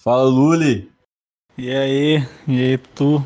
Fala, 0.00 0.22
Luli. 0.22 0.92
E 1.56 1.72
aí? 1.72 2.18
E 2.46 2.52
aí, 2.52 2.78
tu? 2.78 3.18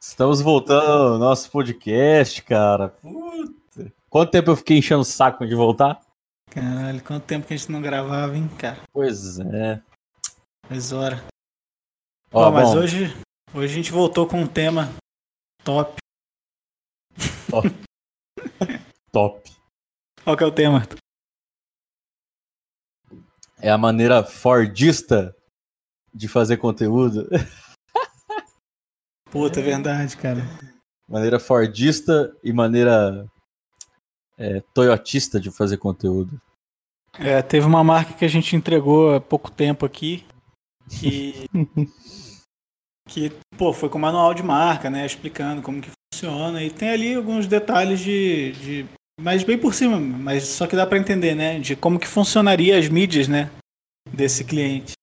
Estamos 0.00 0.40
voltando 0.40 1.14
ao 1.14 1.18
nosso 1.18 1.50
podcast, 1.50 2.44
cara. 2.44 2.90
Puta. 2.90 3.92
Quanto 4.08 4.30
tempo 4.30 4.52
eu 4.52 4.56
fiquei 4.56 4.78
enchendo 4.78 5.00
o 5.00 5.04
saco 5.04 5.44
de 5.44 5.56
voltar? 5.56 6.00
Caralho, 6.48 7.02
quanto 7.02 7.24
tempo 7.24 7.44
que 7.44 7.54
a 7.54 7.56
gente 7.56 7.72
não 7.72 7.82
gravava, 7.82 8.36
hein, 8.36 8.48
cara? 8.56 8.78
Pois 8.92 9.40
é. 9.40 9.82
Faz 10.68 10.92
hora. 10.92 11.24
Ó, 12.32 12.46
Ó, 12.46 12.52
mas 12.52 12.68
bom, 12.68 12.78
hoje, 12.78 13.06
hoje 13.52 13.72
a 13.72 13.76
gente 13.76 13.90
voltou 13.90 14.28
com 14.28 14.40
um 14.40 14.46
tema 14.46 14.94
top. 15.64 15.96
top. 19.10 19.50
Qual 20.22 20.36
que 20.36 20.44
é 20.44 20.46
o 20.46 20.52
tema? 20.52 20.86
É 23.58 23.68
a 23.68 23.76
maneira 23.76 24.22
fordista 24.22 25.35
de 26.16 26.28
fazer 26.28 26.56
conteúdo. 26.56 27.28
Puta, 29.30 29.60
é 29.60 29.62
verdade, 29.62 30.16
cara. 30.16 30.40
Maneira 31.06 31.38
fordista 31.38 32.34
e 32.42 32.52
maneira 32.52 33.26
é, 34.38 34.62
toyotista 34.72 35.38
de 35.38 35.50
fazer 35.50 35.76
conteúdo. 35.76 36.40
É, 37.18 37.42
teve 37.42 37.66
uma 37.66 37.84
marca 37.84 38.14
que 38.14 38.24
a 38.24 38.28
gente 38.28 38.56
entregou 38.56 39.14
há 39.14 39.20
pouco 39.20 39.50
tempo 39.50 39.84
aqui 39.84 40.24
que, 40.90 41.48
que 43.08 43.32
pô, 43.56 43.72
foi 43.72 43.88
com 43.88 43.98
manual 43.98 44.34
de 44.34 44.42
marca, 44.42 44.90
né, 44.90 45.04
explicando 45.04 45.62
como 45.62 45.80
que 45.80 45.90
funciona 46.12 46.62
e 46.62 46.70
tem 46.70 46.90
ali 46.90 47.14
alguns 47.14 47.46
detalhes 47.46 48.00
de, 48.00 48.52
de 48.52 48.86
mas 49.20 49.42
bem 49.42 49.58
por 49.58 49.74
cima, 49.74 49.98
mas 49.98 50.44
só 50.44 50.66
que 50.66 50.76
dá 50.76 50.86
para 50.86 50.98
entender, 50.98 51.34
né, 51.34 51.58
de 51.58 51.74
como 51.74 51.98
que 51.98 52.06
funcionaria 52.06 52.78
as 52.78 52.88
mídias, 52.88 53.28
né, 53.28 53.50
desse 54.12 54.44
cliente. 54.44 54.95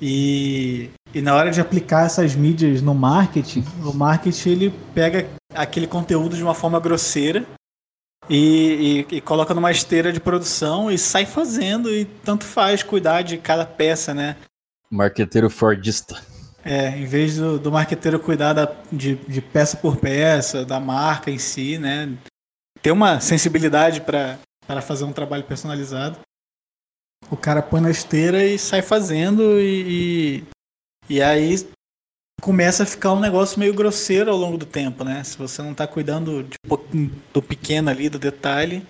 E, 0.00 0.90
e 1.14 1.20
na 1.20 1.34
hora 1.34 1.50
de 1.50 1.60
aplicar 1.60 2.06
essas 2.06 2.34
mídias 2.34 2.80
no 2.80 2.94
marketing, 2.94 3.64
o 3.84 3.92
marketing 3.92 4.48
ele 4.50 4.74
pega 4.94 5.28
aquele 5.54 5.86
conteúdo 5.86 6.36
de 6.36 6.42
uma 6.42 6.54
forma 6.54 6.80
grosseira 6.80 7.44
e, 8.28 9.06
e- 9.10 9.16
e 9.16 9.20
coloca 9.20 9.52
numa 9.52 9.70
esteira 9.70 10.12
de 10.12 10.20
produção 10.20 10.90
e 10.90 10.96
sai 10.96 11.26
fazendo 11.26 11.90
e 11.92 12.04
tanto 12.04 12.44
faz 12.44 12.82
cuidar 12.82 13.22
de 13.22 13.36
cada 13.36 13.66
peça, 13.66 14.14
né? 14.14 14.36
Marqueteiro 14.90 15.50
fordista. 15.50 16.20
É, 16.64 16.88
em 16.96 17.04
vez 17.06 17.36
do, 17.36 17.58
do 17.58 17.72
marqueteiro 17.72 18.18
cuidar 18.20 18.52
da- 18.52 18.72
de, 18.92 19.16
de 19.16 19.40
peça 19.40 19.76
por 19.76 19.96
peça, 19.96 20.64
da 20.64 20.78
marca 20.80 21.30
em 21.30 21.38
si, 21.38 21.78
né? 21.78 22.12
Ter 22.82 22.90
uma 22.90 23.20
sensibilidade 23.20 24.00
para 24.00 24.38
fazer 24.82 25.04
um 25.04 25.12
trabalho 25.12 25.44
personalizado. 25.44 26.18
O 27.28 27.36
cara 27.36 27.60
põe 27.62 27.80
na 27.80 27.90
esteira 27.90 28.44
e 28.44 28.58
sai 28.58 28.82
fazendo 28.82 29.60
e, 29.60 30.44
e, 31.08 31.14
e 31.16 31.22
aí 31.22 31.54
começa 32.40 32.82
a 32.84 32.86
ficar 32.86 33.12
um 33.12 33.20
negócio 33.20 33.58
meio 33.58 33.74
grosseiro 33.74 34.30
ao 34.30 34.36
longo 34.36 34.56
do 34.56 34.66
tempo, 34.66 35.04
né? 35.04 35.22
Se 35.24 35.36
você 35.36 35.60
não 35.62 35.74
tá 35.74 35.86
cuidando 35.86 36.42
de 36.44 36.56
do 37.32 37.42
pequeno 37.42 37.90
ali, 37.90 38.08
do 38.08 38.18
detalhe, 38.18 38.84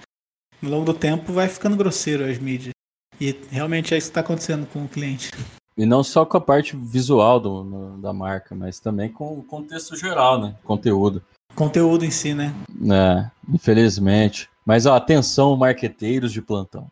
ao 0.63 0.71
longo 0.71 0.85
do 0.85 0.95
tempo 0.95 1.33
vai 1.33 1.49
ficando 1.49 1.77
grosseiro 1.77 2.25
as 2.25 2.39
mídias. 2.39 2.73
E 3.21 3.39
realmente 3.51 3.93
é 3.93 3.99
isso 3.99 4.07
que 4.07 4.11
está 4.13 4.21
acontecendo 4.21 4.67
com 4.73 4.85
o 4.85 4.89
cliente. 4.89 5.31
E 5.77 5.85
não 5.85 6.03
só 6.03 6.25
com 6.25 6.37
a 6.37 6.41
parte 6.41 6.75
visual 6.77 7.39
do- 7.41 7.65
no- 7.65 7.99
da 7.99 8.13
marca, 8.13 8.55
mas 8.55 8.79
também 8.81 9.11
com 9.11 9.39
o 9.39 9.43
contexto 9.43 9.97
geral, 9.97 10.41
né? 10.41 10.55
Conteúdo. 10.65 11.23
Conteúdo 11.55 12.05
em 12.05 12.11
si, 12.11 12.33
né? 12.33 12.55
É, 12.91 13.31
infelizmente. 13.53 14.49
Mas 14.65 14.87
ó, 14.87 14.95
atenção, 14.95 15.57
marqueteiros 15.57 16.33
de 16.33 16.41
plantão. 16.41 16.91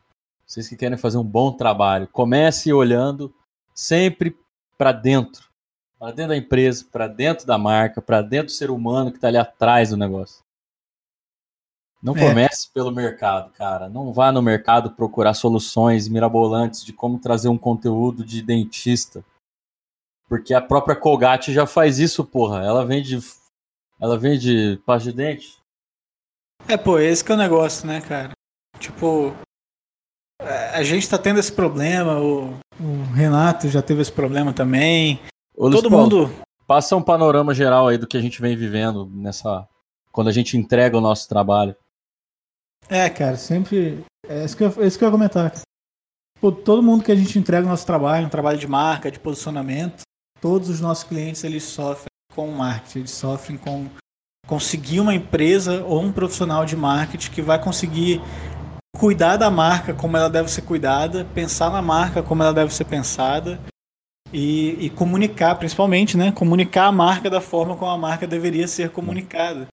Vocês 0.48 0.66
que 0.68 0.76
querem 0.76 0.96
fazer 0.96 1.18
um 1.18 1.24
bom 1.24 1.52
trabalho, 1.52 2.08
comece 2.08 2.72
olhando 2.72 3.34
sempre 3.74 4.34
para 4.78 4.92
dentro, 4.92 5.46
para 5.98 6.10
dentro 6.12 6.30
da 6.30 6.36
empresa, 6.36 6.86
para 6.90 7.06
dentro 7.06 7.46
da 7.46 7.58
marca, 7.58 8.00
para 8.00 8.22
dentro 8.22 8.46
do 8.46 8.52
ser 8.52 8.70
humano 8.70 9.10
que 9.10 9.18
está 9.18 9.28
ali 9.28 9.36
atrás 9.36 9.90
do 9.90 9.96
negócio. 9.96 10.42
Não 12.02 12.16
É. 12.16 12.28
comece 12.28 12.70
pelo 12.72 12.90
mercado, 12.92 13.52
cara. 13.52 13.88
Não 13.88 14.12
vá 14.12 14.32
no 14.32 14.40
mercado 14.40 14.92
procurar 14.92 15.34
soluções 15.34 16.08
mirabolantes 16.08 16.84
de 16.84 16.92
como 16.92 17.18
trazer 17.20 17.48
um 17.48 17.58
conteúdo 17.58 18.24
de 18.24 18.40
dentista. 18.40 19.22
Porque 20.28 20.54
a 20.54 20.62
própria 20.62 20.94
Colgate 20.96 21.52
já 21.52 21.66
faz 21.66 21.98
isso, 21.98 22.24
porra. 22.24 22.64
Ela 22.64 22.86
vende 22.86 23.18
ela 24.00 24.16
vende 24.16 24.80
pasta 24.86 25.10
de 25.10 25.16
dente. 25.16 25.58
É, 26.68 26.76
pô, 26.76 26.98
esse 27.00 27.24
que 27.24 27.32
é 27.32 27.34
o 27.34 27.38
negócio, 27.38 27.84
né, 27.86 28.00
cara? 28.00 28.30
Tipo, 28.78 29.34
a 30.40 30.82
gente 30.82 31.08
tá 31.08 31.18
tendo 31.18 31.40
esse 31.40 31.52
problema, 31.52 32.20
o, 32.20 32.58
o 32.80 33.02
Renato 33.14 33.68
já 33.68 33.82
teve 33.82 34.02
esse 34.02 34.12
problema 34.12 34.52
também. 34.52 35.20
Ô, 35.56 35.70
Todo 35.70 35.90
Paulo, 35.90 36.04
mundo. 36.04 36.34
Passa 36.66 36.96
um 36.96 37.02
panorama 37.02 37.54
geral 37.54 37.88
aí 37.88 37.98
do 37.98 38.06
que 38.06 38.16
a 38.16 38.20
gente 38.20 38.40
vem 38.40 38.56
vivendo 38.56 39.10
nessa. 39.12 39.66
Quando 40.12 40.28
a 40.28 40.32
gente 40.32 40.56
entrega 40.56 40.96
o 40.96 41.00
nosso 41.00 41.28
trabalho. 41.28 41.74
É, 42.88 43.08
cara, 43.08 43.36
sempre. 43.36 44.04
É 44.26 44.44
isso 44.44 44.56
que 44.56 44.64
eu, 44.64 44.74
é 44.78 44.86
isso 44.86 44.98
que 44.98 45.04
eu 45.04 45.08
ia 45.08 45.12
comentar. 45.12 45.52
Pô, 46.40 46.52
todo 46.52 46.82
mundo 46.82 47.02
que 47.02 47.12
a 47.12 47.16
gente 47.16 47.38
entrega 47.38 47.66
o 47.66 47.70
nosso 47.70 47.86
trabalho, 47.86 48.26
um 48.26 48.30
trabalho 48.30 48.58
de 48.58 48.66
marca, 48.68 49.10
de 49.10 49.18
posicionamento, 49.18 50.02
todos 50.40 50.68
os 50.68 50.80
nossos 50.80 51.04
clientes 51.04 51.42
eles 51.42 51.64
sofrem 51.64 52.06
com 52.32 52.48
o 52.48 52.56
marketing, 52.56 53.00
eles 53.00 53.10
sofrem 53.10 53.58
com 53.58 53.88
conseguir 54.46 55.00
uma 55.00 55.14
empresa 55.14 55.84
ou 55.84 56.00
um 56.00 56.12
profissional 56.12 56.64
de 56.64 56.76
marketing 56.76 57.30
que 57.30 57.42
vai 57.42 57.60
conseguir 57.60 58.22
cuidar 58.98 59.36
da 59.36 59.50
marca 59.50 59.94
como 59.94 60.16
ela 60.16 60.28
deve 60.28 60.50
ser 60.50 60.62
cuidada, 60.62 61.24
pensar 61.34 61.70
na 61.70 61.80
marca 61.80 62.22
como 62.22 62.42
ela 62.42 62.52
deve 62.52 62.74
ser 62.74 62.84
pensada 62.84 63.60
e, 64.32 64.86
e 64.86 64.90
comunicar, 64.90 65.54
principalmente, 65.54 66.16
né? 66.16 66.32
Comunicar 66.32 66.86
a 66.86 66.92
marca 66.92 67.30
da 67.30 67.40
forma 67.40 67.76
como 67.76 67.90
a 67.90 67.96
marca 67.96 68.26
deveria 68.26 68.66
ser 68.66 68.90
comunicada. 68.90 69.68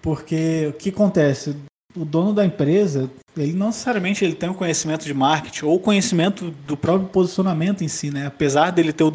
Porque 0.00 0.68
o 0.68 0.72
que 0.72 0.90
acontece? 0.90 1.56
O 1.96 2.04
dono 2.04 2.32
da 2.32 2.44
empresa, 2.44 3.10
ele 3.36 3.54
não 3.54 3.66
necessariamente 3.66 4.24
ele 4.24 4.34
tem 4.34 4.48
um 4.48 4.54
conhecimento 4.54 5.04
de 5.04 5.12
marketing 5.12 5.64
ou 5.64 5.80
conhecimento 5.80 6.50
do 6.50 6.76
próprio 6.76 7.08
posicionamento 7.08 7.82
em 7.82 7.88
si, 7.88 8.10
né? 8.10 8.26
Apesar 8.26 8.70
dele 8.70 8.92
ter 8.92 9.04
o 9.04 9.10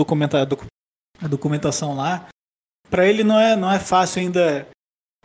a 1.22 1.28
documentação 1.28 1.96
lá, 1.96 2.28
para 2.90 3.08
ele 3.08 3.24
não 3.24 3.40
é, 3.40 3.56
não 3.56 3.72
é 3.72 3.80
fácil 3.80 4.22
ainda 4.22 4.68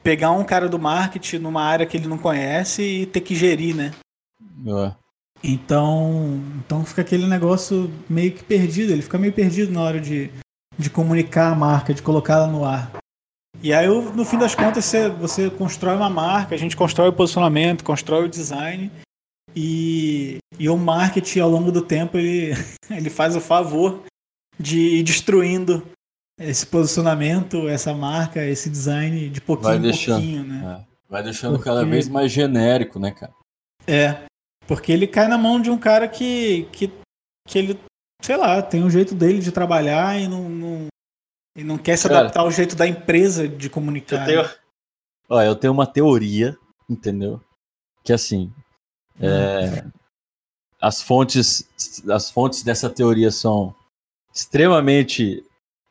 pegar 0.08 0.30
um 0.30 0.42
cara 0.42 0.70
do 0.70 0.78
marketing 0.78 1.36
numa 1.36 1.62
área 1.62 1.84
que 1.84 1.94
ele 1.94 2.08
não 2.08 2.16
conhece 2.16 2.82
e 2.82 3.04
ter 3.04 3.20
que 3.20 3.34
gerir, 3.34 3.76
né? 3.76 3.92
É. 4.66 4.94
Então, 5.44 6.40
então 6.64 6.82
fica 6.82 7.02
aquele 7.02 7.26
negócio 7.26 7.92
meio 8.08 8.32
que 8.32 8.42
perdido, 8.42 8.90
ele 8.90 9.02
fica 9.02 9.18
meio 9.18 9.34
perdido 9.34 9.70
na 9.70 9.82
hora 9.82 10.00
de, 10.00 10.30
de 10.78 10.88
comunicar 10.88 11.52
a 11.52 11.54
marca, 11.54 11.92
de 11.92 12.00
colocá-la 12.00 12.46
no 12.46 12.64
ar. 12.64 12.90
E 13.62 13.74
aí, 13.74 13.86
no 13.86 14.24
fim 14.24 14.38
das 14.38 14.54
contas, 14.54 14.86
você, 14.86 15.10
você 15.10 15.50
constrói 15.50 15.94
uma 15.94 16.08
marca, 16.08 16.54
a 16.54 16.58
gente 16.58 16.74
constrói 16.74 17.10
o 17.10 17.12
posicionamento, 17.12 17.84
constrói 17.84 18.24
o 18.24 18.30
design, 18.30 18.90
e, 19.54 20.38
e 20.58 20.70
o 20.70 20.78
marketing, 20.78 21.40
ao 21.40 21.50
longo 21.50 21.70
do 21.70 21.82
tempo, 21.82 22.16
ele, 22.16 22.54
ele 22.88 23.10
faz 23.10 23.36
o 23.36 23.42
favor 23.42 24.04
de 24.58 24.78
ir 24.78 25.02
destruindo 25.02 25.86
esse 26.38 26.66
posicionamento, 26.66 27.68
essa 27.68 27.92
marca, 27.94 28.44
esse 28.44 28.70
design 28.70 29.28
de 29.28 29.40
pouquinho 29.40 29.68
Vai 29.68 29.78
em 29.78 29.82
deixando. 29.82 30.14
pouquinho, 30.16 30.44
né? 30.44 30.84
É. 30.84 30.88
Vai 31.10 31.22
deixando 31.22 31.58
cada 31.58 31.80
Porque- 31.80 31.90
vez 31.90 32.08
mais 32.08 32.30
genérico, 32.30 32.98
né, 32.98 33.10
cara? 33.10 33.32
É, 33.86 34.26
porque 34.66 34.92
ele 34.92 35.06
cai 35.06 35.26
na 35.26 35.38
mão 35.38 35.60
de 35.60 35.70
um 35.70 35.78
cara 35.78 36.06
que, 36.06 36.68
que, 36.72 36.92
que 37.48 37.58
ele, 37.58 37.80
sei 38.22 38.36
lá, 38.36 38.60
tem 38.60 38.84
um 38.84 38.90
jeito 38.90 39.14
dele 39.14 39.38
de 39.40 39.50
trabalhar 39.50 40.20
e 40.20 40.28
não, 40.28 40.48
não, 40.48 40.86
e 41.56 41.64
não 41.64 41.78
quer 41.78 41.96
se 41.96 42.06
Cara, 42.06 42.20
adaptar 42.20 42.40
ao 42.40 42.50
jeito 42.50 42.76
da 42.76 42.86
empresa 42.86 43.48
de 43.48 43.70
comunicar. 43.70 44.28
Eu 44.28 44.44
tenho, 44.44 44.58
Ó, 45.30 45.42
eu 45.42 45.56
tenho 45.56 45.72
uma 45.72 45.86
teoria, 45.86 46.56
entendeu? 46.88 47.40
Que 48.04 48.12
assim, 48.12 48.52
é, 49.18 49.84
as 50.78 51.00
fontes, 51.00 51.66
as 52.10 52.30
fontes 52.30 52.62
dessa 52.62 52.90
teoria 52.90 53.30
são 53.30 53.74
extremamente, 54.34 55.42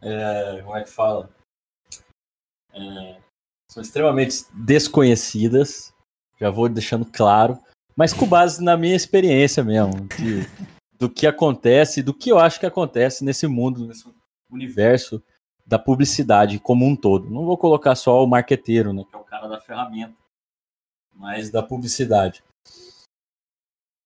é, 0.02 0.62
como 0.64 0.78
é 0.78 0.84
que 0.84 0.90
fala? 0.90 1.30
É, 2.74 3.20
são 3.70 3.82
extremamente 3.82 4.46
desconhecidas. 4.54 5.94
Já 6.40 6.50
vou 6.52 6.70
deixando 6.70 7.04
claro, 7.06 7.60
mas 7.96 8.14
com 8.14 8.28
base 8.28 8.64
na 8.64 8.78
minha 8.78 8.96
experiência 8.96 9.64
mesmo, 9.64 10.08
de- 10.08 10.46
do 11.00 11.10
que 11.10 11.26
acontece, 11.26 12.04
do 12.04 12.14
que 12.14 12.32
eu 12.32 12.38
acho 12.38 12.60
que 12.60 12.66
acontece 12.66 13.24
nesse 13.24 13.48
mundo, 13.48 13.88
nesse 13.88 14.08
universo 14.52 15.22
da 15.66 15.80
publicidade 15.80 16.60
como 16.60 16.86
um 16.86 16.96
todo. 16.96 17.30
Não 17.30 17.44
vou 17.44 17.58
colocar 17.58 17.96
só 17.96 18.24
o 18.24 18.28
marqueteiro, 18.28 18.94
né, 18.94 19.04
que 19.10 19.16
é 19.16 19.20
o 19.20 19.24
cara 19.24 19.48
da 19.48 19.60
ferramenta, 19.60 20.16
mas 21.14 21.50
da 21.50 21.64
publicidade. 21.64 22.44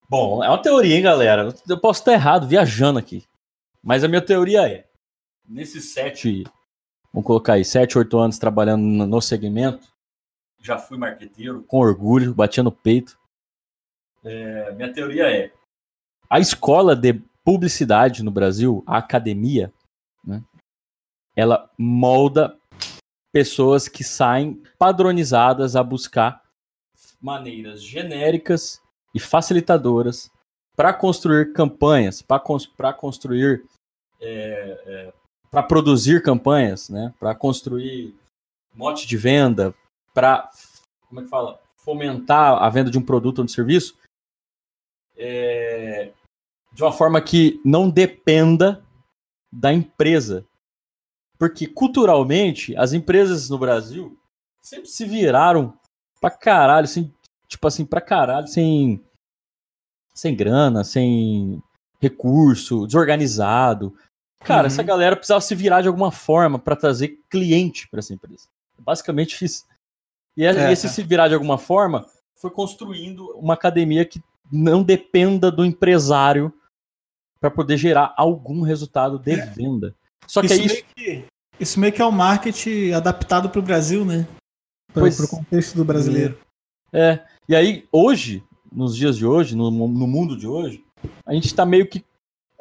Bom, 0.08 0.42
é 0.42 0.48
uma 0.48 0.60
teoria, 0.60 0.96
hein, 0.96 1.02
galera? 1.02 1.54
Eu 1.68 1.78
posso 1.80 2.00
estar 2.00 2.12
errado, 2.12 2.46
viajando 2.46 2.98
aqui. 2.98 3.24
Mas 3.82 4.02
a 4.04 4.08
minha 4.08 4.24
teoria 4.24 4.68
é: 4.68 4.86
nesses 5.48 5.92
sete, 5.92 6.44
vamos 7.12 7.26
colocar 7.26 7.54
aí, 7.54 7.64
sete, 7.64 7.98
oito 7.98 8.18
anos 8.18 8.38
trabalhando 8.38 9.06
no 9.06 9.20
segmento, 9.20 9.92
já 10.60 10.78
fui 10.78 10.96
marqueteiro, 10.96 11.64
com 11.64 11.78
orgulho, 11.78 12.34
batia 12.34 12.62
no 12.62 12.70
peito. 12.70 13.18
É, 14.24 14.72
minha 14.72 14.92
teoria 14.92 15.28
é: 15.28 15.52
a 16.30 16.38
escola 16.38 16.94
de 16.94 17.14
publicidade 17.44 18.22
no 18.22 18.30
Brasil, 18.30 18.84
a 18.86 18.98
academia, 18.98 19.72
né, 20.24 20.42
ela 21.34 21.68
molda 21.76 22.56
pessoas 23.32 23.88
que 23.88 24.04
saem 24.04 24.62
padronizadas 24.78 25.74
a 25.74 25.82
buscar 25.82 26.42
maneiras 27.20 27.82
genéricas 27.82 28.80
e 29.14 29.18
facilitadoras 29.18 30.30
para 30.76 30.92
construir 30.92 31.52
campanhas, 31.52 32.22
para 32.22 32.40
cons 32.40 32.70
construir, 32.98 33.64
é, 34.20 34.82
é, 34.86 35.12
para 35.52 35.62
produzir 35.62 36.22
campanhas, 36.22 36.88
né, 36.88 37.12
para 37.20 37.34
construir 37.34 38.16
mote 38.74 39.06
de 39.06 39.18
venda, 39.18 39.74
para 40.14 40.50
como 41.06 41.20
é 41.20 41.24
que 41.24 41.28
fala, 41.28 41.60
fomentar 41.76 42.54
a 42.62 42.70
venda 42.70 42.90
de 42.90 42.96
um 42.96 43.04
produto 43.04 43.40
ou 43.40 43.44
de 43.44 43.50
um 43.50 43.54
serviço, 43.54 43.98
é, 45.14 46.10
de 46.72 46.82
uma 46.82 46.90
forma 46.90 47.20
que 47.20 47.60
não 47.62 47.90
dependa 47.90 48.82
da 49.52 49.70
empresa. 49.70 50.46
Porque 51.38 51.66
culturalmente, 51.66 52.74
as 52.76 52.94
empresas 52.94 53.50
no 53.50 53.58
Brasil 53.58 54.18
sempre 54.62 54.88
se 54.88 55.04
viraram 55.04 55.78
pra 56.18 56.30
caralho, 56.30 56.84
assim, 56.84 57.12
tipo 57.46 57.66
assim, 57.66 57.84
pra 57.84 58.00
caralho, 58.00 58.48
sem, 58.48 59.04
sem 60.14 60.34
grana, 60.34 60.82
sem 60.82 61.62
recurso, 62.00 62.86
desorganizado. 62.86 63.94
Cara, 64.44 64.62
uhum. 64.62 64.66
essa 64.66 64.82
galera 64.82 65.16
precisava 65.16 65.40
se 65.40 65.54
virar 65.54 65.82
de 65.82 65.88
alguma 65.88 66.10
forma 66.10 66.58
para 66.58 66.76
trazer 66.76 67.18
cliente 67.30 67.88
para 67.88 68.00
essa 68.00 68.12
empresa. 68.12 68.48
Basicamente 68.78 69.44
isso. 69.44 69.64
E 70.36 70.44
é, 70.44 70.72
esse 70.72 70.86
é. 70.86 70.88
se 70.88 71.02
virar 71.02 71.28
de 71.28 71.34
alguma 71.34 71.58
forma 71.58 72.06
foi 72.36 72.50
construindo 72.50 73.26
uma 73.36 73.54
academia 73.54 74.04
que 74.04 74.22
não 74.50 74.82
dependa 74.82 75.50
do 75.50 75.64
empresário 75.64 76.52
para 77.40 77.50
poder 77.50 77.76
gerar 77.76 78.14
algum 78.16 78.62
resultado 78.62 79.18
de 79.18 79.32
é. 79.32 79.46
venda. 79.46 79.94
Só 80.26 80.40
que 80.40 80.46
isso, 80.46 80.54
é 80.54 80.64
isso... 80.64 80.74
Meio 80.74 80.84
que, 80.94 81.24
isso 81.60 81.80
meio 81.80 81.92
que 81.92 82.02
é 82.02 82.04
o 82.04 82.12
marketing 82.12 82.92
adaptado 82.92 83.48
para 83.48 83.58
o 83.58 83.62
Brasil, 83.62 84.04
né? 84.04 84.26
Para 84.92 85.04
o 85.04 85.28
contexto 85.28 85.76
do 85.76 85.84
brasileiro. 85.84 86.38
É. 86.92 87.20
E 87.48 87.56
aí, 87.56 87.86
hoje, 87.90 88.44
nos 88.70 88.96
dias 88.96 89.16
de 89.16 89.24
hoje, 89.24 89.56
no, 89.56 89.70
no 89.70 90.06
mundo 90.06 90.36
de 90.36 90.46
hoje, 90.46 90.84
a 91.26 91.32
gente 91.32 91.46
está 91.46 91.64
meio 91.64 91.88
que 91.88 92.04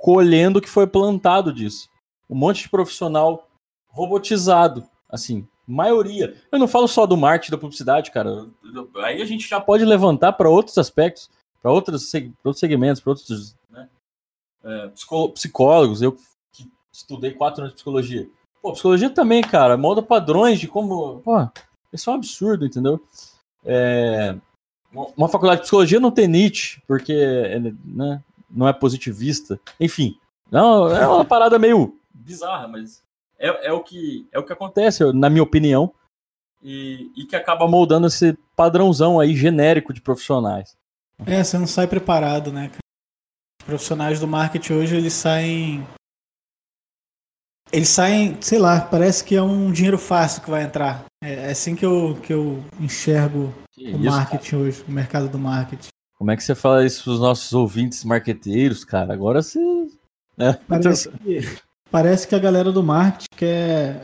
colhendo 0.01 0.59
o 0.59 0.62
que 0.62 0.69
foi 0.69 0.88
plantado 0.88 1.53
disso. 1.53 1.88
Um 2.30 2.36
monte 2.36 2.63
de 2.63 2.69
profissional 2.69 3.48
robotizado, 3.89 4.83
assim, 5.07 5.48
maioria. 5.68 6.36
Eu 6.51 6.57
não 6.57 6.68
falo 6.68 6.88
só 6.88 7.06
do 7.06 7.15
marketing 7.15 7.51
da 7.51 7.57
publicidade, 7.57 8.09
cara. 8.09 8.48
Aí 9.03 9.21
a 9.21 9.25
gente 9.25 9.48
já 9.48 9.62
pode 9.62 9.86
levantar 9.86 10.33
para 10.33 10.50
outros 10.50 10.77
aspectos, 10.77 11.30
para 11.62 11.71
outros, 11.71 12.09
segmentos, 12.56 13.01
para 13.01 13.12
outros 13.12 13.56
é, 14.63 14.92
psicólogos, 15.33 16.01
eu 16.01 16.13
que 16.51 16.69
estudei 16.92 17.31
quatro 17.31 17.62
anos 17.62 17.71
de 17.71 17.75
psicologia. 17.75 18.27
Pô, 18.62 18.74
psicologia 18.74 19.09
também, 19.09 19.42
cara, 19.42 19.77
molda 19.77 20.01
padrões 20.01 20.59
de 20.59 20.68
como. 20.68 21.19
Pô, 21.19 21.48
isso 21.94 22.09
é 22.09 22.13
um 22.13 22.15
absurdo, 22.15 22.65
entendeu? 22.65 23.03
É, 23.63 24.36
uma 25.15 25.30
faculdade 25.30 25.59
de 25.59 25.63
psicologia 25.63 26.00
não 26.00 26.12
tem 26.12 26.27
Nietzsche, 26.27 26.81
porque 26.88 27.13
né, 27.86 28.24
não 28.53 28.68
é 28.68 28.74
positivista. 28.74 29.59
Enfim, 29.80 30.18
não, 30.51 30.94
é 30.94 31.07
uma 31.07 31.25
parada 31.25 31.57
meio 31.57 31.98
bizarra, 32.13 32.68
mas 32.68 33.03
é, 33.39 33.68
é, 33.68 33.74
o, 33.74 33.81
que, 33.81 34.27
é 34.31 34.39
o 34.39 34.44
que 34.44 34.53
acontece, 34.53 35.03
na 35.13 35.30
minha 35.30 35.44
opinião, 35.44 35.94
e, 36.62 37.12
e 37.15 37.25
que 37.25 37.36
acaba 37.36 37.68
moldando 37.68 38.07
esse 38.07 38.38
padrãozão 38.56 39.19
aí 39.19 39.36
genérico 39.36 39.94
de 39.94 40.01
profissionais. 40.01 40.77
É, 41.25 41.44
você 41.44 41.57
não 41.57 41.68
sai 41.68 41.88
preparado, 41.88 42.51
né, 42.51 42.68
cara? 42.68 42.81
profissionais 43.65 44.19
do 44.19 44.27
marketing 44.27 44.74
hoje 44.74 44.95
eles 44.98 45.13
saem 45.13 45.86
eles 47.71 47.88
saem, 47.88 48.38
sei 48.42 48.59
lá, 48.59 48.81
parece 48.81 49.24
que 49.24 49.33
é 49.33 49.42
um 49.42 49.71
dinheiro 49.71 49.98
fácil 49.98 50.42
que 50.42 50.50
vai 50.50 50.63
entrar. 50.63 51.06
É, 51.24 51.33
é 51.33 51.51
assim 51.51 51.74
que 51.74 51.86
eu, 51.86 52.19
que 52.21 52.33
eu 52.33 52.62
enxergo 52.81 53.53
que 53.71 53.86
o 53.86 53.92
isso, 53.92 54.03
marketing 54.03 54.50
cara? 54.51 54.63
hoje, 54.63 54.83
o 54.86 54.92
mercado 54.92 55.30
do 55.30 55.39
marketing. 55.39 55.88
Como 56.22 56.30
é 56.30 56.38
que 56.38 56.44
você 56.44 56.54
fala 56.54 56.86
isso 56.86 57.04
para 57.04 57.14
os 57.14 57.20
nossos 57.20 57.52
ouvintes 57.52 58.04
marqueteiros, 58.04 58.86
cara? 58.86 59.12
Agora 59.12 59.42
você. 59.42 59.60
Né? 60.38 60.56
Parece, 60.68 61.10
que, 61.10 61.58
parece 61.90 62.28
que 62.28 62.36
a 62.36 62.40
galera 62.40 62.72
do 62.72 62.84
marketing 62.84 63.36
quer, 63.36 64.04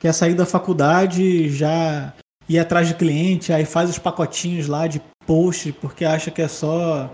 quer 0.00 0.14
sair 0.14 0.32
da 0.32 0.46
faculdade 0.46 1.50
já 1.50 2.14
ir 2.48 2.58
atrás 2.58 2.88
de 2.88 2.94
cliente, 2.94 3.52
aí 3.52 3.66
faz 3.66 3.90
os 3.90 3.98
pacotinhos 3.98 4.68
lá 4.68 4.86
de 4.86 5.02
post, 5.26 5.70
porque 5.72 6.06
acha 6.06 6.30
que 6.30 6.40
é 6.40 6.48
só 6.48 7.10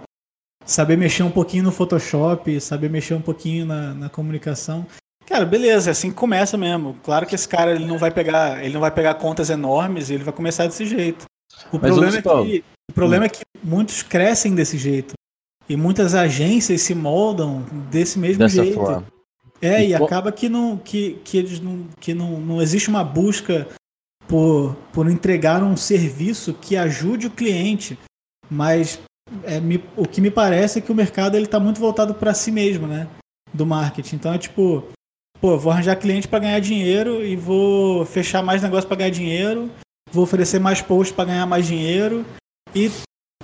saber 0.65 0.97
mexer 0.97 1.25
um 1.25 1.31
pouquinho 1.33 1.65
no 1.65 1.73
Photoshop, 1.73 2.61
saber 2.61 2.89
mexer 2.89 3.15
um 3.15 3.21
pouquinho 3.21 3.67
na, 3.67 3.95
na 3.95 4.09
comunicação. 4.09 4.87
Cara, 5.27 5.45
beleza, 5.45 5.91
é 5.91 5.93
assim 5.93 6.11
que 6.11 6.17
começa 6.17 6.57
mesmo. 6.57 6.95
Claro 7.03 7.27
que 7.27 7.35
esse 7.35 7.49
cara 7.49 7.73
ele 7.73 7.85
não 7.85 7.99
vai 7.99 8.13
pegar, 8.13 8.65
ele 8.65 8.75
não 8.75 8.81
vai 8.81 8.93
pegar 8.93 9.15
contas 9.15 9.51
enormes, 9.51 10.09
ele 10.09 10.23
vai 10.23 10.33
começar 10.33 10.69
desse 10.69 10.87
jeito. 10.87 11.25
O 11.73 11.81
Mas 11.81 11.91
problema, 11.91 12.17
é 12.17 12.23
que, 12.23 12.65
o 12.91 12.95
problema 12.95 13.27
é 13.27 13.29
que 13.29 13.43
muitos 13.63 14.03
crescem 14.03 14.55
desse 14.55 14.77
jeito. 14.79 15.15
E 15.69 15.77
muitas 15.77 16.15
agências 16.15 16.83
se 16.83 16.95
moldam 16.95 17.63
desse 17.91 18.19
mesmo 18.19 18.41
Dessa 18.41 18.63
jeito. 18.63 18.75
Forma. 18.75 19.07
É, 19.63 19.83
e, 19.83 19.89
e 19.89 19.95
acaba 19.95 20.31
que 20.31 20.49
não 20.49 20.77
que, 20.77 21.19
que 21.25 21.39
eles 21.39 21.59
não 21.59 21.87
que 21.99 22.13
não, 22.13 22.39
não 22.39 22.61
existe 22.61 22.91
uma 22.91 23.03
busca 23.03 23.67
por, 24.29 24.77
por 24.93 25.11
entregar 25.11 25.63
um 25.63 25.77
serviço 25.77 26.53
que 26.55 26.77
ajude 26.77 27.29
o 27.29 27.31
cliente, 27.31 27.99
mas 28.51 29.01
é, 29.45 29.61
me, 29.61 29.83
o 29.97 30.07
que 30.07 30.21
me 30.21 30.31
parece 30.31 30.79
é 30.79 30.83
que 30.83 30.93
o 30.93 30.95
mercado 30.95 31.37
ele 31.37 31.47
está 31.47 31.59
muito 31.59 31.81
voltado 31.81 32.15
para 32.15 32.35
si 32.35 32.51
mesmo, 32.51 32.87
né? 32.87 33.09
Do 33.53 33.65
marketing. 33.65 34.17
Então 34.17 34.35
é 34.35 34.39
tipo, 34.39 34.85
pô, 35.41 35.57
vou 35.57 35.73
arranjar 35.73 35.97
cliente 35.97 36.29
para 36.29 36.41
ganhar 36.41 36.61
dinheiro 36.61 37.25
e 37.25 37.35
vou 37.35 38.05
fechar 38.05 38.43
mais 38.43 38.61
negócio 38.61 38.87
para 38.87 38.99
ganhar 38.99 39.11
dinheiro, 39.11 39.71
vou 40.13 40.25
oferecer 40.25 40.59
mais 40.59 40.83
posts 40.83 41.15
para 41.15 41.27
ganhar 41.27 41.47
mais 41.47 41.67
dinheiro 41.67 42.25
e 42.75 42.91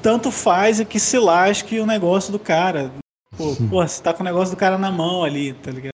tanto 0.02 0.30
faz 0.30 0.80
é 0.80 0.84
que 0.84 0.98
se 0.98 1.18
lasque 1.18 1.78
o 1.78 1.86
negócio 1.86 2.32
do 2.32 2.38
cara. 2.38 2.92
Pô, 3.36 3.54
pô, 3.68 3.86
você 3.86 4.02
tá 4.02 4.12
com 4.12 4.22
o 4.22 4.24
negócio 4.24 4.54
do 4.54 4.58
cara 4.58 4.76
na 4.76 4.90
mão 4.90 5.22
ali, 5.22 5.54
tá 5.54 5.70
ligado? 5.70 5.92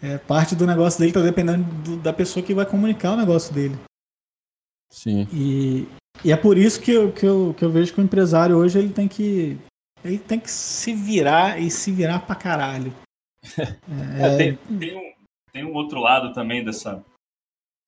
É, 0.00 0.18
parte 0.18 0.54
do 0.54 0.66
negócio 0.66 1.00
dele 1.00 1.12
tá 1.12 1.20
dependendo 1.20 1.64
do, 1.82 1.96
da 1.96 2.12
pessoa 2.12 2.44
que 2.44 2.54
vai 2.54 2.66
comunicar 2.66 3.12
o 3.12 3.16
negócio 3.16 3.54
dele. 3.54 3.76
Sim. 4.90 5.26
E, 5.32 5.88
e 6.24 6.30
é 6.30 6.36
por 6.36 6.56
isso 6.56 6.80
que 6.80 6.92
eu, 6.92 7.10
que, 7.10 7.26
eu, 7.26 7.54
que 7.56 7.64
eu 7.64 7.70
vejo 7.70 7.92
que 7.92 8.00
o 8.00 8.04
empresário 8.04 8.56
hoje 8.56 8.78
ele 8.78 8.92
tem 8.92 9.08
que. 9.08 9.58
Ele 10.04 10.18
tem 10.18 10.38
que 10.38 10.50
se 10.50 10.92
virar 10.92 11.58
e 11.58 11.70
se 11.70 11.90
virar 11.90 12.20
pra 12.20 12.34
caralho. 12.34 12.92
É... 13.58 13.74
É, 14.20 14.36
tem, 14.36 14.56
tem, 14.78 14.96
um, 14.96 15.12
tem 15.52 15.64
um 15.64 15.74
outro 15.74 16.00
lado 16.00 16.32
também 16.32 16.64
dessa, 16.64 17.04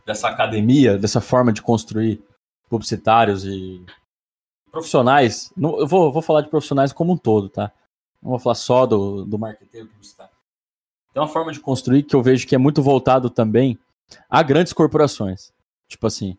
dessa 0.05 0.29
academia, 0.29 0.99
dessa 0.99 1.21
forma 1.21 1.52
de 1.52 1.62
construir 1.62 2.23
publicitários 2.69 3.45
e 3.45 3.85
profissionais. 4.76 5.52
Não, 5.56 5.80
eu 5.80 5.87
vou, 5.87 6.12
vou 6.12 6.23
falar 6.23 6.42
de 6.42 6.49
profissionais 6.49 6.92
como 6.92 7.12
um 7.12 7.16
todo, 7.16 7.49
tá? 7.49 7.73
Não 8.23 8.30
vou 8.30 8.38
falar 8.38 8.54
só 8.54 8.85
do, 8.87 9.25
do 9.25 9.38
marketeiro 9.38 9.88
publicitário. 9.88 10.33
Tem 11.12 11.23
uma 11.23 11.28
forma 11.28 11.52
de 11.52 11.61
construir 11.61 12.02
que 12.02 12.14
eu 12.14 12.23
vejo 12.23 12.47
que 12.47 12.54
é 12.54 12.59
muito 12.59 12.83
voltado 12.83 13.30
também 13.30 13.78
a 14.28 14.42
grandes 14.42 14.73
corporações. 14.73 15.52
Tipo 15.88 16.06
assim, 16.06 16.37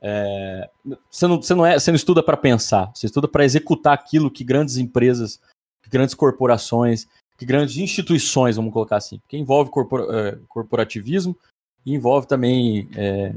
é, 0.00 0.70
você, 1.10 1.26
não, 1.26 1.42
você, 1.42 1.54
não 1.54 1.66
é, 1.66 1.78
você 1.78 1.90
não 1.90 1.96
estuda 1.96 2.22
para 2.22 2.36
pensar, 2.36 2.92
você 2.94 3.06
estuda 3.06 3.26
para 3.26 3.44
executar 3.44 3.94
aquilo 3.94 4.30
que 4.30 4.44
grandes 4.44 4.76
empresas, 4.76 5.40
que 5.82 5.90
grandes 5.90 6.14
corporações, 6.14 7.08
que 7.36 7.44
grandes 7.44 7.76
instituições, 7.78 8.56
vamos 8.56 8.72
colocar 8.72 8.96
assim, 8.96 9.20
que 9.28 9.36
envolve 9.36 9.70
é, 10.10 10.38
corporativismo 10.48 11.36
e 11.84 11.94
envolve 11.94 12.26
também 12.26 12.88
é, 12.94 13.34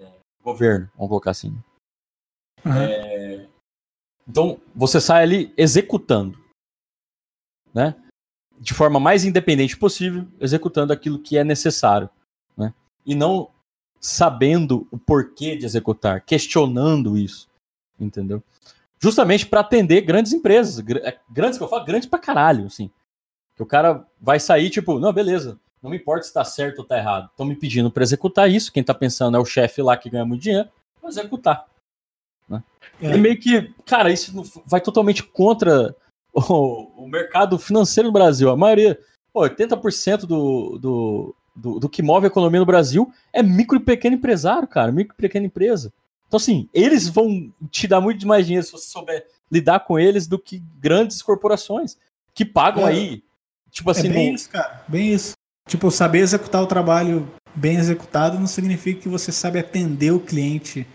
é 0.00 0.06
governo, 0.42 0.88
vamos 0.94 1.08
colocar 1.08 1.32
assim. 1.32 1.54
Uhum. 2.64 2.72
Então, 4.28 4.58
você 4.74 5.00
sai 5.00 5.22
ali 5.22 5.52
executando, 5.56 6.38
né? 7.72 7.94
De 8.58 8.72
forma 8.72 8.98
mais 8.98 9.24
independente 9.24 9.76
possível, 9.76 10.26
executando 10.40 10.92
aquilo 10.92 11.18
que 11.18 11.36
é 11.36 11.44
necessário, 11.44 12.08
né? 12.56 12.72
E 13.04 13.14
não 13.14 13.50
sabendo 14.00 14.86
o 14.90 14.98
porquê 14.98 15.56
de 15.56 15.64
executar, 15.64 16.22
questionando 16.22 17.16
isso, 17.18 17.48
entendeu? 17.98 18.42
Justamente 18.98 19.46
para 19.46 19.60
atender 19.60 20.00
grandes 20.02 20.32
empresas, 20.32 20.82
é, 21.02 21.18
grandes 21.30 21.58
que 21.58 21.64
eu 21.64 21.68
falo, 21.68 21.84
grandes 21.84 22.08
pra 22.08 22.18
caralho, 22.18 22.66
assim. 22.66 22.90
Que 23.54 23.62
o 23.62 23.66
cara 23.66 24.06
vai 24.20 24.40
sair 24.40 24.70
tipo, 24.70 24.98
não, 24.98 25.12
beleza, 25.12 25.58
não 25.82 25.90
me 25.90 25.98
importa 25.98 26.22
se 26.22 26.32
tá 26.32 26.44
certo 26.44 26.78
ou 26.78 26.84
tá 26.84 26.96
errado. 26.96 27.28
Estão 27.30 27.44
me 27.44 27.54
pedindo 27.54 27.90
para 27.90 28.02
executar 28.02 28.50
isso, 28.50 28.72
quem 28.72 28.82
tá 28.82 28.94
pensando 28.94 29.36
é 29.36 29.40
o 29.40 29.44
chefe 29.44 29.82
lá 29.82 29.96
que 29.96 30.08
ganha 30.08 30.24
muito 30.24 30.42
dinheiro, 30.42 30.68
vou 31.00 31.10
executar. 31.10 31.66
Né? 32.48 32.62
É. 33.00 33.14
E 33.14 33.18
meio 33.18 33.38
que, 33.38 33.72
cara, 33.84 34.12
isso 34.12 34.32
vai 34.66 34.80
totalmente 34.80 35.22
contra 35.22 35.94
o, 36.32 37.04
o 37.04 37.08
mercado 37.08 37.58
financeiro 37.58 38.08
no 38.08 38.12
Brasil. 38.12 38.50
A 38.50 38.56
maioria, 38.56 38.98
pô, 39.32 39.42
80% 39.42 40.20
do, 40.20 40.78
do, 40.78 41.34
do, 41.54 41.80
do 41.80 41.88
que 41.88 42.02
move 42.02 42.26
a 42.26 42.28
economia 42.28 42.60
no 42.60 42.66
Brasil 42.66 43.12
é 43.32 43.42
micro 43.42 43.76
e 43.76 43.80
pequeno 43.80 44.16
empresário, 44.16 44.66
cara, 44.66 44.92
micro 44.92 45.14
e 45.18 45.22
pequena 45.22 45.46
empresa. 45.46 45.92
Então, 46.26 46.38
assim, 46.38 46.68
eles 46.74 47.08
vão 47.08 47.52
te 47.70 47.86
dar 47.86 48.00
muito 48.00 48.26
mais 48.26 48.46
dinheiro 48.46 48.66
se 48.66 48.72
você 48.72 48.88
souber 48.88 49.26
lidar 49.50 49.80
com 49.80 49.98
eles 49.98 50.26
do 50.26 50.38
que 50.38 50.62
grandes 50.80 51.22
corporações. 51.22 51.96
que 52.34 52.44
pagam 52.44 52.88
é, 52.88 52.90
aí. 52.90 53.22
Tipo 53.70 53.90
assim. 53.90 54.08
É 54.08 54.12
bem 54.12 54.30
no... 54.30 54.34
isso, 54.34 54.50
cara. 54.50 54.82
Bem 54.88 55.12
isso. 55.12 55.34
Tipo, 55.68 55.90
saber 55.90 56.18
executar 56.18 56.62
o 56.62 56.66
trabalho 56.66 57.28
bem 57.54 57.76
executado 57.76 58.38
não 58.38 58.46
significa 58.46 59.02
que 59.02 59.08
você 59.08 59.30
sabe 59.30 59.58
atender 59.58 60.12
o 60.12 60.20
cliente 60.20 60.86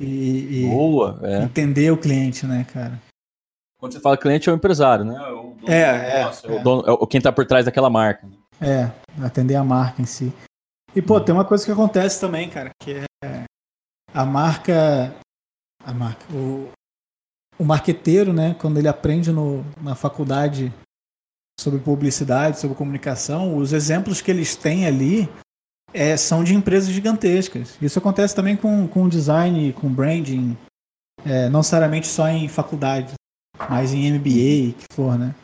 e, 0.00 0.64
e 0.64 0.68
Boa, 0.68 1.18
é. 1.22 1.42
entender 1.42 1.90
o 1.90 1.96
cliente, 1.96 2.46
né, 2.46 2.66
cara? 2.72 3.00
Quando 3.78 3.92
você 3.92 4.00
fala 4.00 4.16
cliente, 4.16 4.48
é 4.48 4.52
o 4.52 4.56
empresário, 4.56 5.04
né? 5.04 5.14
É, 5.16 5.32
o 5.32 5.56
é, 5.66 5.80
é, 5.80 6.20
é, 6.22 6.52
o 6.52 6.62
dono, 6.62 6.84
é 7.02 7.06
quem 7.06 7.20
tá 7.20 7.30
por 7.30 7.46
trás 7.46 7.64
daquela 7.64 7.90
marca. 7.90 8.26
É, 8.60 8.90
atender 9.22 9.56
a 9.56 9.64
marca 9.64 10.00
em 10.00 10.06
si. 10.06 10.32
E, 10.94 11.02
pô, 11.02 11.20
tem 11.20 11.34
uma 11.34 11.44
coisa 11.44 11.64
que 11.64 11.70
acontece 11.70 12.20
também, 12.20 12.48
cara, 12.48 12.70
que 12.80 13.02
é 13.22 13.44
a 14.14 14.24
marca. 14.24 15.14
A 15.84 15.92
marca. 15.92 16.24
O, 16.32 16.70
o 17.58 17.64
marqueteiro, 17.64 18.32
né, 18.32 18.54
quando 18.58 18.78
ele 18.78 18.88
aprende 18.88 19.30
no, 19.30 19.64
na 19.80 19.94
faculdade 19.94 20.72
sobre 21.60 21.80
publicidade, 21.80 22.58
sobre 22.58 22.76
comunicação, 22.76 23.56
os 23.56 23.72
exemplos 23.72 24.20
que 24.20 24.30
eles 24.30 24.56
têm 24.56 24.86
ali 24.86 25.28
é, 25.92 26.16
são 26.16 26.44
de 26.44 26.54
empresas 26.54 26.90
gigantescas. 26.90 27.76
Isso 27.80 27.98
acontece 27.98 28.34
também 28.34 28.56
com, 28.56 28.86
com 28.88 29.08
design, 29.08 29.72
com 29.72 29.88
branding, 29.88 30.56
é, 31.24 31.48
não 31.48 31.60
necessariamente 31.60 32.06
só 32.06 32.28
em 32.28 32.48
faculdade, 32.48 33.14
mas 33.70 33.92
em 33.92 34.12
MBA, 34.12 34.74
que 34.78 34.86
for, 34.92 35.18
né? 35.18 35.34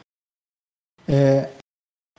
É, 1.08 1.50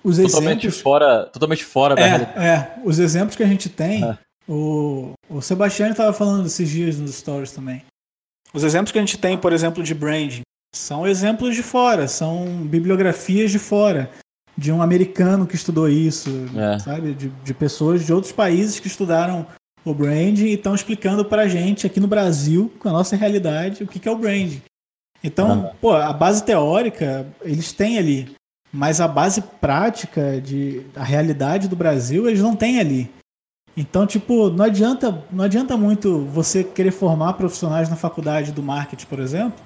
os 0.03 0.17
totalmente 0.17 0.67
exemplos... 0.67 0.81
fora, 0.81 1.25
totalmente 1.27 1.63
fora 1.63 1.95
da 1.95 2.01
é, 2.01 2.07
realidade. 2.07 2.45
É, 2.45 2.81
os 2.83 2.99
exemplos 2.99 3.35
que 3.35 3.43
a 3.43 3.47
gente 3.47 3.69
tem, 3.69 4.03
é. 4.03 4.17
o, 4.47 5.13
o 5.29 5.41
Sebastião 5.41 5.89
estava 5.89 6.11
falando 6.11 6.45
esses 6.45 6.69
dias 6.69 6.97
nos 6.97 7.15
stories 7.15 7.51
também. 7.51 7.83
Os 8.53 8.63
exemplos 8.63 8.91
que 8.91 8.97
a 8.97 9.01
gente 9.01 9.17
tem, 9.17 9.37
por 9.37 9.53
exemplo, 9.53 9.81
de 9.81 9.93
branding, 9.93 10.41
são 10.75 11.07
exemplos 11.07 11.55
de 11.55 11.63
fora, 11.63 12.07
são 12.07 12.45
bibliografias 12.65 13.51
de 13.51 13.59
fora, 13.59 14.11
de 14.57 14.71
um 14.71 14.81
americano 14.81 15.47
que 15.47 15.55
estudou 15.55 15.89
isso, 15.89 16.29
é. 16.55 16.79
sabe? 16.79 17.13
De, 17.13 17.29
de 17.29 17.53
pessoas 17.53 18.05
de 18.05 18.13
outros 18.13 18.31
países 18.31 18.79
que 18.79 18.87
estudaram 18.87 19.45
o 19.85 19.93
branding 19.93 20.45
e 20.45 20.53
estão 20.53 20.75
explicando 20.75 21.25
para 21.25 21.43
a 21.43 21.47
gente 21.47 21.85
aqui 21.85 21.99
no 21.99 22.07
Brasil, 22.07 22.71
com 22.79 22.89
a 22.89 22.91
nossa 22.91 23.15
realidade, 23.15 23.83
o 23.83 23.87
que, 23.87 23.99
que 23.99 24.07
é 24.07 24.11
o 24.11 24.17
branding. 24.17 24.61
Então, 25.23 25.69
ah. 25.71 25.75
pô, 25.79 25.93
a 25.93 26.13
base 26.13 26.43
teórica 26.43 27.25
eles 27.41 27.71
têm 27.71 27.97
ali, 27.97 28.35
mas 28.71 29.01
a 29.01 29.07
base 29.07 29.41
prática 29.41 30.39
de 30.39 30.85
a 30.95 31.03
realidade 31.03 31.67
do 31.67 31.75
Brasil 31.75 32.27
eles 32.27 32.41
não 32.41 32.55
têm 32.55 32.79
ali. 32.79 33.09
Então, 33.75 34.05
tipo, 34.05 34.49
não 34.49 34.65
adianta, 34.65 35.23
não 35.31 35.43
adianta 35.43 35.75
muito 35.75 36.25
você 36.25 36.63
querer 36.63 36.91
formar 36.91 37.33
profissionais 37.33 37.89
na 37.89 37.95
faculdade 37.95 38.51
do 38.51 38.61
marketing, 38.61 39.07
por 39.07 39.19
exemplo, 39.19 39.59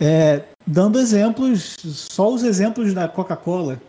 é, 0.00 0.42
dando 0.66 0.98
exemplos, 0.98 1.76
só 1.82 2.32
os 2.32 2.42
exemplos 2.42 2.92
da 2.92 3.08
Coca-Cola. 3.08 3.80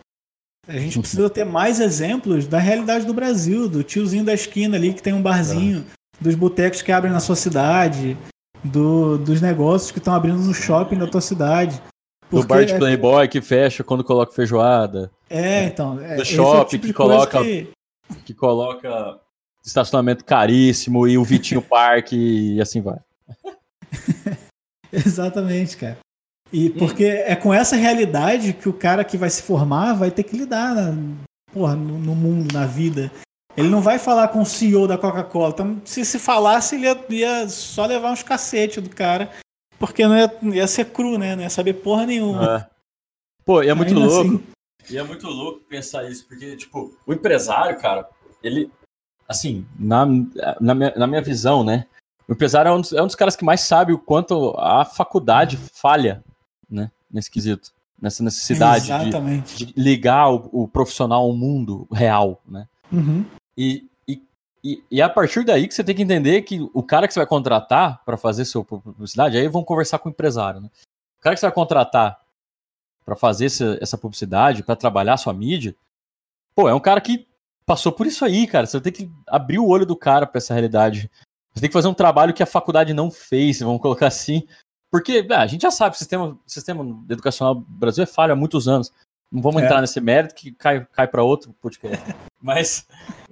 A 0.66 0.72
gente 0.78 0.98
precisa 1.00 1.28
ter 1.30 1.44
mais 1.44 1.80
exemplos 1.80 2.46
da 2.46 2.58
realidade 2.58 3.06
do 3.06 3.14
Brasil, 3.14 3.68
do 3.68 3.82
tiozinho 3.82 4.24
da 4.24 4.34
esquina 4.34 4.76
ali 4.76 4.92
que 4.92 5.02
tem 5.02 5.12
um 5.12 5.22
barzinho, 5.22 5.84
é. 5.88 6.24
dos 6.24 6.34
botecos 6.34 6.82
que 6.82 6.92
abrem 6.92 7.12
na 7.12 7.20
sua 7.20 7.36
cidade, 7.36 8.16
do, 8.62 9.18
dos 9.18 9.40
negócios 9.40 9.90
que 9.90 9.98
estão 9.98 10.14
abrindo 10.14 10.40
no 10.40 10.54
shopping 10.54 10.98
da 10.98 11.06
tua 11.06 11.20
cidade. 11.20 11.80
Porque 12.28 12.46
do 12.46 12.48
bar 12.48 12.64
de 12.64 12.74
é 12.74 12.78
Playboy 12.78 13.24
é... 13.24 13.28
que 13.28 13.40
fecha 13.40 13.82
quando 13.82 14.04
coloca 14.04 14.32
feijoada. 14.32 15.10
É, 15.30 15.64
então. 15.64 15.98
É, 16.00 16.16
do 16.16 16.24
shopping 16.24 16.60
é 16.60 16.64
tipo 16.64 16.86
que 16.86 16.92
coloca. 16.92 17.42
Que... 17.42 17.68
que 18.24 18.34
coloca 18.34 19.18
estacionamento 19.64 20.24
caríssimo 20.24 21.06
e 21.06 21.18
o 21.18 21.24
Vitinho 21.24 21.62
Parque 21.62 22.16
e 22.54 22.60
assim 22.60 22.80
vai. 22.80 22.98
Exatamente, 25.06 25.76
cara. 25.76 25.98
E 26.52 26.70
porque 26.70 27.04
é 27.04 27.36
com 27.36 27.52
essa 27.52 27.76
realidade 27.76 28.54
que 28.54 28.68
o 28.68 28.72
cara 28.72 29.04
que 29.04 29.18
vai 29.18 29.28
se 29.28 29.42
formar 29.42 29.92
vai 29.92 30.10
ter 30.10 30.22
que 30.22 30.36
lidar 30.36 30.74
na, 30.74 30.94
porra, 31.52 31.76
no, 31.76 31.98
no 31.98 32.14
mundo, 32.14 32.52
na 32.52 32.64
vida. 32.66 33.12
Ele 33.56 33.68
não 33.68 33.80
vai 33.80 33.98
falar 33.98 34.28
com 34.28 34.40
o 34.40 34.46
CEO 34.46 34.86
da 34.86 34.96
Coca-Cola. 34.96 35.52
Então, 35.52 35.82
se 35.84 36.04
se 36.04 36.18
falasse, 36.18 36.76
ele 36.76 36.86
ia, 36.86 37.04
ia, 37.10 37.48
só 37.48 37.84
levar 37.84 38.12
uns 38.12 38.22
cacete 38.22 38.80
do 38.80 38.88
cara, 38.88 39.30
porque 39.78 40.06
não 40.06 40.16
ia, 40.16 40.32
ia 40.54 40.66
ser 40.66 40.86
cru, 40.86 41.18
né? 41.18 41.34
Não 41.34 41.42
ia 41.42 41.50
saber 41.50 41.74
porra 41.74 42.06
nenhuma. 42.06 42.56
É. 42.56 42.78
Pô, 43.44 43.62
e 43.62 43.68
é 43.68 43.74
muito 43.74 43.92
Ainda 43.92 44.06
louco. 44.06 44.36
Assim... 44.36 44.44
E 44.90 44.96
é 44.96 45.02
muito 45.02 45.26
louco 45.26 45.60
pensar 45.68 46.08
isso, 46.08 46.26
porque, 46.26 46.56
tipo, 46.56 46.96
o 47.06 47.12
empresário, 47.12 47.78
cara, 47.78 48.08
ele, 48.42 48.70
assim, 49.28 49.66
na, 49.78 50.06
na, 50.60 50.74
minha, 50.74 50.94
na 50.96 51.06
minha 51.06 51.20
visão, 51.20 51.62
né? 51.62 51.86
O 52.28 52.32
empresário 52.32 52.68
é 52.68 52.72
um, 52.72 52.80
dos, 52.80 52.92
é 52.92 53.02
um 53.02 53.06
dos 53.06 53.14
caras 53.14 53.34
que 53.34 53.44
mais 53.44 53.62
sabe 53.62 53.92
o 53.92 53.98
quanto 53.98 54.54
a 54.58 54.84
faculdade 54.84 55.56
falha, 55.56 56.22
né? 56.70 56.90
Nesse 57.10 57.30
quesito. 57.30 57.72
Nessa 58.00 58.22
necessidade 58.22 58.86
de, 58.86 59.64
de, 59.64 59.74
ligar 59.76 60.30
o, 60.30 60.48
o, 60.52 60.68
profissional 60.68 61.22
ao 61.22 61.32
mundo 61.32 61.88
real, 61.90 62.40
né? 62.46 62.68
Uhum. 62.92 63.24
E, 63.56 63.88
e, 64.06 64.22
e, 64.62 64.84
e, 64.88 65.02
a 65.02 65.08
partir 65.08 65.44
daí 65.44 65.66
que 65.66 65.74
você 65.74 65.82
tem 65.82 65.96
que 65.96 66.02
entender 66.02 66.42
que 66.42 66.60
o 66.72 66.82
cara 66.82 67.08
que 67.08 67.14
você 67.14 67.18
vai 67.18 67.26
contratar 67.26 68.00
para 68.04 68.16
fazer 68.16 68.44
sua 68.44 68.64
publicidade, 68.64 69.36
aí 69.36 69.48
vão 69.48 69.64
conversar 69.64 69.98
com 69.98 70.08
o 70.08 70.12
empresário, 70.12 70.60
né? 70.60 70.70
O 71.18 71.22
cara 71.22 71.34
que 71.34 71.40
você 71.40 71.46
vai 71.46 71.54
contratar 71.54 72.20
para 73.04 73.16
fazer 73.16 73.46
essa, 73.46 73.78
essa 73.80 73.98
publicidade, 73.98 74.62
para 74.62 74.76
trabalhar 74.76 75.16
sua 75.16 75.32
mídia, 75.32 75.74
pô, 76.54 76.68
é 76.68 76.74
um 76.74 76.80
cara 76.80 77.00
que 77.00 77.26
passou 77.66 77.90
por 77.90 78.06
isso 78.06 78.24
aí, 78.24 78.46
cara. 78.46 78.66
Você 78.66 78.80
tem 78.80 78.92
que 78.92 79.10
abrir 79.26 79.58
o 79.58 79.66
olho 79.66 79.84
do 79.84 79.96
cara 79.96 80.26
para 80.26 80.38
essa 80.38 80.54
realidade. 80.54 81.10
Você 81.54 81.60
tem 81.60 81.68
que 81.68 81.74
fazer 81.74 81.88
um 81.88 81.94
trabalho 81.94 82.34
que 82.34 82.42
a 82.42 82.46
faculdade 82.46 82.94
não 82.94 83.10
fez, 83.10 83.60
vamos 83.60 83.82
colocar 83.82 84.06
assim. 84.06 84.46
Porque 84.90 85.26
ah, 85.30 85.42
a 85.42 85.46
gente 85.46 85.62
já 85.62 85.70
sabe, 85.70 85.94
o 85.94 85.98
sistema, 85.98 86.38
sistema 86.46 87.04
educacional 87.10 87.56
do 87.56 87.64
Brasil 87.68 88.04
é 88.04 88.06
falho 88.06 88.32
há 88.32 88.36
muitos 88.36 88.68
anos. 88.68 88.92
Não 89.30 89.42
vamos 89.42 89.62
é. 89.62 89.64
entrar 89.64 89.80
nesse 89.80 90.00
mérito 90.00 90.34
que 90.34 90.52
cai, 90.52 90.86
cai 90.92 91.06
para 91.06 91.22
outro 91.22 91.52
podcast. 91.60 92.14
mas 92.40 92.86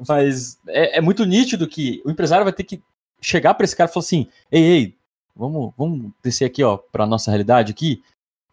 mas 0.06 0.58
é, 0.68 0.99
é, 0.99 1.00
muito 1.00 1.25
nítido 1.25 1.66
que 1.66 2.02
o 2.04 2.11
empresário 2.11 2.44
vai 2.44 2.52
ter 2.52 2.64
que 2.64 2.82
chegar 3.20 3.54
para 3.54 3.64
esse 3.64 3.75
cara 3.75 3.88
e 3.90 3.92
falar 3.92 4.04
assim: 4.04 4.28
ei, 4.50 4.62
ei, 4.62 4.96
vamos, 5.35 5.73
vamos 5.76 6.11
descer 6.23 6.44
aqui 6.44 6.62
ó 6.62 6.76
para 6.76 7.06
nossa 7.06 7.30
realidade 7.30 7.73
aqui. 7.73 8.02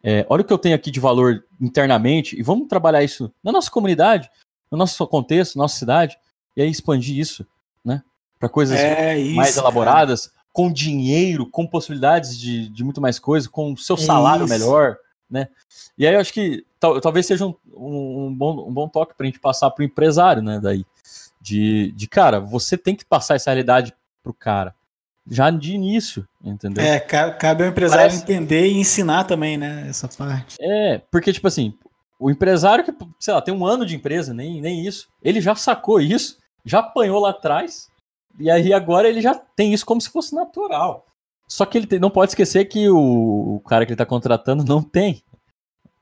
É, 0.01 0.25
olha 0.29 0.41
o 0.41 0.45
que 0.45 0.51
eu 0.51 0.57
tenho 0.57 0.75
aqui 0.75 0.91
de 0.91 0.99
valor 0.99 1.45
internamente 1.59 2.37
e 2.37 2.43
vamos 2.43 2.67
trabalhar 2.67 3.03
isso 3.03 3.31
na 3.41 3.51
nossa 3.51 3.71
comunidade, 3.71 4.29
no 4.69 4.77
nosso 4.77 5.05
contexto, 5.07 5.57
na 5.57 5.63
nossa 5.63 5.79
cidade, 5.79 6.17
e 6.57 6.61
aí 6.61 6.69
expandir 6.69 7.17
isso? 7.17 7.45
Para 8.43 8.49
coisas 8.49 8.77
é 8.77 9.17
isso, 9.17 9.35
mais 9.37 9.55
elaboradas, 9.55 10.27
cara. 10.27 10.43
com 10.51 10.69
dinheiro, 10.69 11.49
com 11.49 11.65
possibilidades 11.65 12.37
de, 12.37 12.67
de 12.67 12.83
muito 12.83 12.99
mais 12.99 13.17
coisa, 13.17 13.47
com 13.47 13.73
seu 13.77 13.95
salário 13.95 14.45
melhor, 14.49 14.97
né? 15.31 15.47
E 15.97 16.05
aí 16.05 16.13
eu 16.13 16.19
acho 16.19 16.33
que 16.33 16.65
tal, 16.77 16.99
talvez 16.99 17.25
seja 17.25 17.45
um, 17.45 17.55
um, 17.73 18.25
um, 18.25 18.35
bom, 18.35 18.67
um 18.67 18.73
bom 18.73 18.89
toque 18.89 19.15
para 19.15 19.25
a 19.25 19.27
gente 19.27 19.39
passar 19.39 19.71
para 19.71 19.81
o 19.81 19.85
empresário, 19.85 20.43
né? 20.43 20.59
Daí, 20.61 20.85
de, 21.39 21.93
de 21.93 22.05
cara, 22.05 22.41
você 22.41 22.77
tem 22.77 22.97
que 22.97 23.05
passar 23.05 23.35
essa 23.35 23.49
realidade 23.49 23.93
pro 24.21 24.33
cara 24.33 24.75
já 25.25 25.49
de 25.49 25.73
início, 25.73 26.27
entendeu? 26.43 26.83
É, 26.83 26.99
cabe 26.99 27.63
ao 27.63 27.69
empresário 27.69 28.07
Parece... 28.07 28.23
entender 28.23 28.67
e 28.67 28.77
ensinar 28.77 29.23
também, 29.23 29.55
né, 29.55 29.85
essa 29.87 30.09
parte. 30.09 30.57
É, 30.59 31.01
porque, 31.09 31.31
tipo 31.31 31.47
assim, 31.47 31.73
o 32.19 32.29
empresário 32.29 32.83
que, 32.83 32.93
sei 33.21 33.33
lá, 33.33 33.41
tem 33.41 33.53
um 33.53 33.65
ano 33.65 33.85
de 33.85 33.95
empresa, 33.95 34.33
nem, 34.33 34.59
nem 34.59 34.85
isso, 34.85 35.07
ele 35.21 35.39
já 35.39 35.55
sacou 35.55 36.01
isso, 36.01 36.39
já 36.65 36.79
apanhou 36.79 37.21
lá 37.21 37.29
atrás, 37.29 37.87
e 38.39 38.49
aí 38.49 38.73
agora 38.73 39.07
ele 39.07 39.21
já 39.21 39.35
tem 39.35 39.73
isso 39.73 39.85
como 39.85 40.01
se 40.01 40.09
fosse 40.09 40.33
natural. 40.33 41.05
Só 41.47 41.65
que 41.65 41.77
ele 41.77 41.87
tem, 41.87 41.99
não 41.99 42.09
pode 42.09 42.31
esquecer 42.31 42.65
que 42.65 42.89
o, 42.89 43.55
o 43.55 43.59
cara 43.61 43.85
que 43.85 43.91
ele 43.91 43.95
está 43.95 44.05
contratando 44.05 44.63
não 44.63 44.81
tem. 44.81 45.21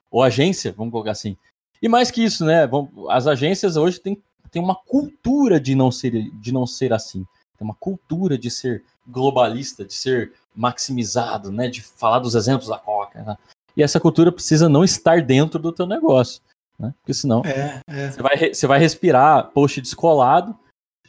Ou 0.10 0.24
agência, 0.24 0.74
vamos 0.76 0.92
colocar 0.92 1.12
assim. 1.12 1.36
E 1.82 1.90
mais 1.90 2.12
que 2.12 2.24
isso, 2.24 2.46
né? 2.46 2.70
As 3.10 3.28
agências 3.28 3.76
hoje 3.76 4.00
têm, 4.00 4.22
têm 4.50 4.62
uma 4.62 4.76
cultura 4.76 5.60
de 5.60 5.74
não, 5.74 5.92
ser, 5.92 6.32
de 6.32 6.52
não 6.52 6.68
ser 6.68 6.94
assim. 6.94 7.26
Tem 7.58 7.66
uma 7.66 7.76
cultura 7.76 8.38
de 8.38 8.50
ser 8.52 8.84
globalista, 9.08 9.84
de 9.84 9.94
ser 9.94 10.34
maximizado, 10.56 11.52
né? 11.52 11.68
De 11.68 11.82
falar 11.82 12.20
dos 12.20 12.36
exemplos 12.36 12.68
da 12.68 12.78
Coca. 12.78 13.22
Né? 13.24 13.38
E 13.76 13.84
essa 13.84 14.00
cultura 14.00 14.32
precisa 14.32 14.70
não 14.70 14.84
estar 14.84 15.22
dentro 15.22 15.60
do 15.60 15.72
teu 15.72 15.88
negócio. 15.88 16.42
Né? 16.78 16.94
Porque 17.02 17.14
senão 17.14 17.42
é, 17.46 17.82
é. 17.88 18.12
Você, 18.12 18.22
vai, 18.22 18.54
você 18.54 18.68
vai 18.68 18.80
respirar 18.80 19.50
post 19.52 19.82
descolado, 19.82 20.58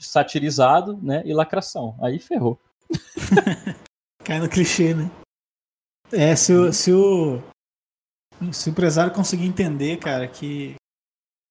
satirizado, 0.02 0.98
né? 1.02 1.22
E 1.24 1.32
lacração. 1.32 1.96
Aí 2.00 2.18
ferrou. 2.18 2.58
Cai 4.24 4.38
no 4.38 4.48
clichê, 4.48 4.94
né? 4.94 5.10
É, 6.12 6.36
se 6.36 6.52
o, 6.52 6.72
se 6.72 6.92
o, 6.92 7.42
se 8.52 8.68
o 8.68 8.70
empresário 8.70 9.12
conseguir 9.12 9.46
entender, 9.46 9.98
cara, 9.98 10.28
que, 10.28 10.74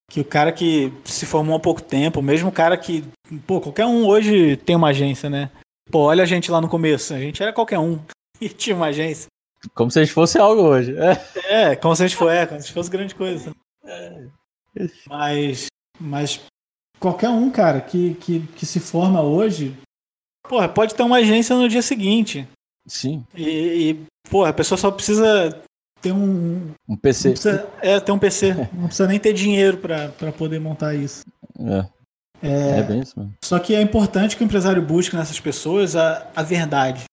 que 0.10 0.22
o 0.22 0.25
cara 0.25 0.51
que 0.51 0.93
se 1.05 1.25
formou 1.25 1.55
há 1.55 1.60
pouco 1.60 1.81
tempo, 1.81 2.22
mesmo 2.22 2.50
o 2.50 2.53
cara 2.53 2.77
que. 2.77 3.03
Pô, 3.48 3.60
qualquer 3.60 3.86
um 3.86 4.05
hoje 4.05 4.58
tem 4.58 4.75
uma 4.75 4.89
agência, 4.89 5.29
né? 5.29 5.50
Pô, 5.89 6.00
olha 6.01 6.24
a 6.24 6.27
gente 6.27 6.51
lá 6.51 6.62
no 6.62 6.70
começo. 6.70 7.13
A 7.13 7.20
gente 7.20 7.41
era 7.41 7.51
qualquer 7.51 7.79
um 7.79 8.00
e 8.39 8.50
tinha 8.50 8.75
uma 8.75 8.88
agência. 8.88 9.27
Como 9.74 9.91
se 9.91 10.00
a 10.00 10.03
gente 10.03 10.13
fosse 10.13 10.38
algo 10.38 10.62
hoje. 10.62 10.96
É, 10.98 11.72
é 11.72 11.75
como 11.75 11.96
se 11.96 12.03
a 12.03 12.08
gente 12.08 12.17
fosse, 12.17 12.36
é, 12.36 12.46
como 12.46 12.62
se 12.62 12.72
fosse 12.72 12.89
grande 12.89 13.15
coisa. 13.15 13.51
É. 13.84 14.27
Mas, 15.08 15.67
mas 16.00 16.41
qualquer 17.01 17.29
um, 17.29 17.50
cara, 17.50 17.81
que, 17.81 18.13
que, 18.13 18.39
que 18.55 18.65
se 18.65 18.79
forma 18.79 19.22
hoje, 19.22 19.75
porra, 20.48 20.70
pode 20.70 20.93
ter 20.93 21.03
uma 21.03 21.17
agência 21.17 21.55
no 21.55 21.67
dia 21.67 21.81
seguinte. 21.81 22.48
Sim. 22.88 23.25
E, 23.36 23.89
e 23.89 24.05
porra, 24.29 24.50
a 24.50 24.53
pessoa 24.53 24.77
só 24.77 24.91
precisa 24.91 25.62
ter 26.00 26.12
um. 26.12 26.72
Um 26.88 26.96
PC. 26.96 27.31
Precisa, 27.31 27.67
é, 27.81 28.00
ter 28.00 28.12
um 28.12 28.20
PC. 28.20 28.53
não 28.72 28.86
precisa 28.86 29.08
nem 29.08 29.20
ter 29.20 29.34
dinheiro 29.34 29.77
para 29.77 30.31
poder 30.31 30.60
montar 30.60 30.93
isso. 30.93 31.25
É. 31.60 31.86
É, 32.43 32.79
é 32.79 32.84
bem 32.84 33.01
isso 33.01 33.20
mesmo. 33.20 33.34
Só 33.43 33.60
que 33.60 33.75
é 33.75 33.81
importante 33.81 34.36
que 34.36 34.43
o 34.43 34.46
empresário 34.46 34.81
busque 34.81 35.15
nessas 35.15 35.39
pessoas 35.39 35.96
a, 35.96 36.27
a 36.36 36.41
verdade. 36.41 37.03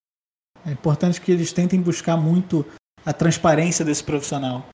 É 0.66 0.70
importante 0.70 1.20
que 1.20 1.30
eles 1.30 1.52
tentem 1.52 1.80
buscar 1.80 2.16
muito 2.16 2.64
a 3.04 3.12
transparência 3.12 3.84
desse 3.84 4.02
profissional. 4.02 4.66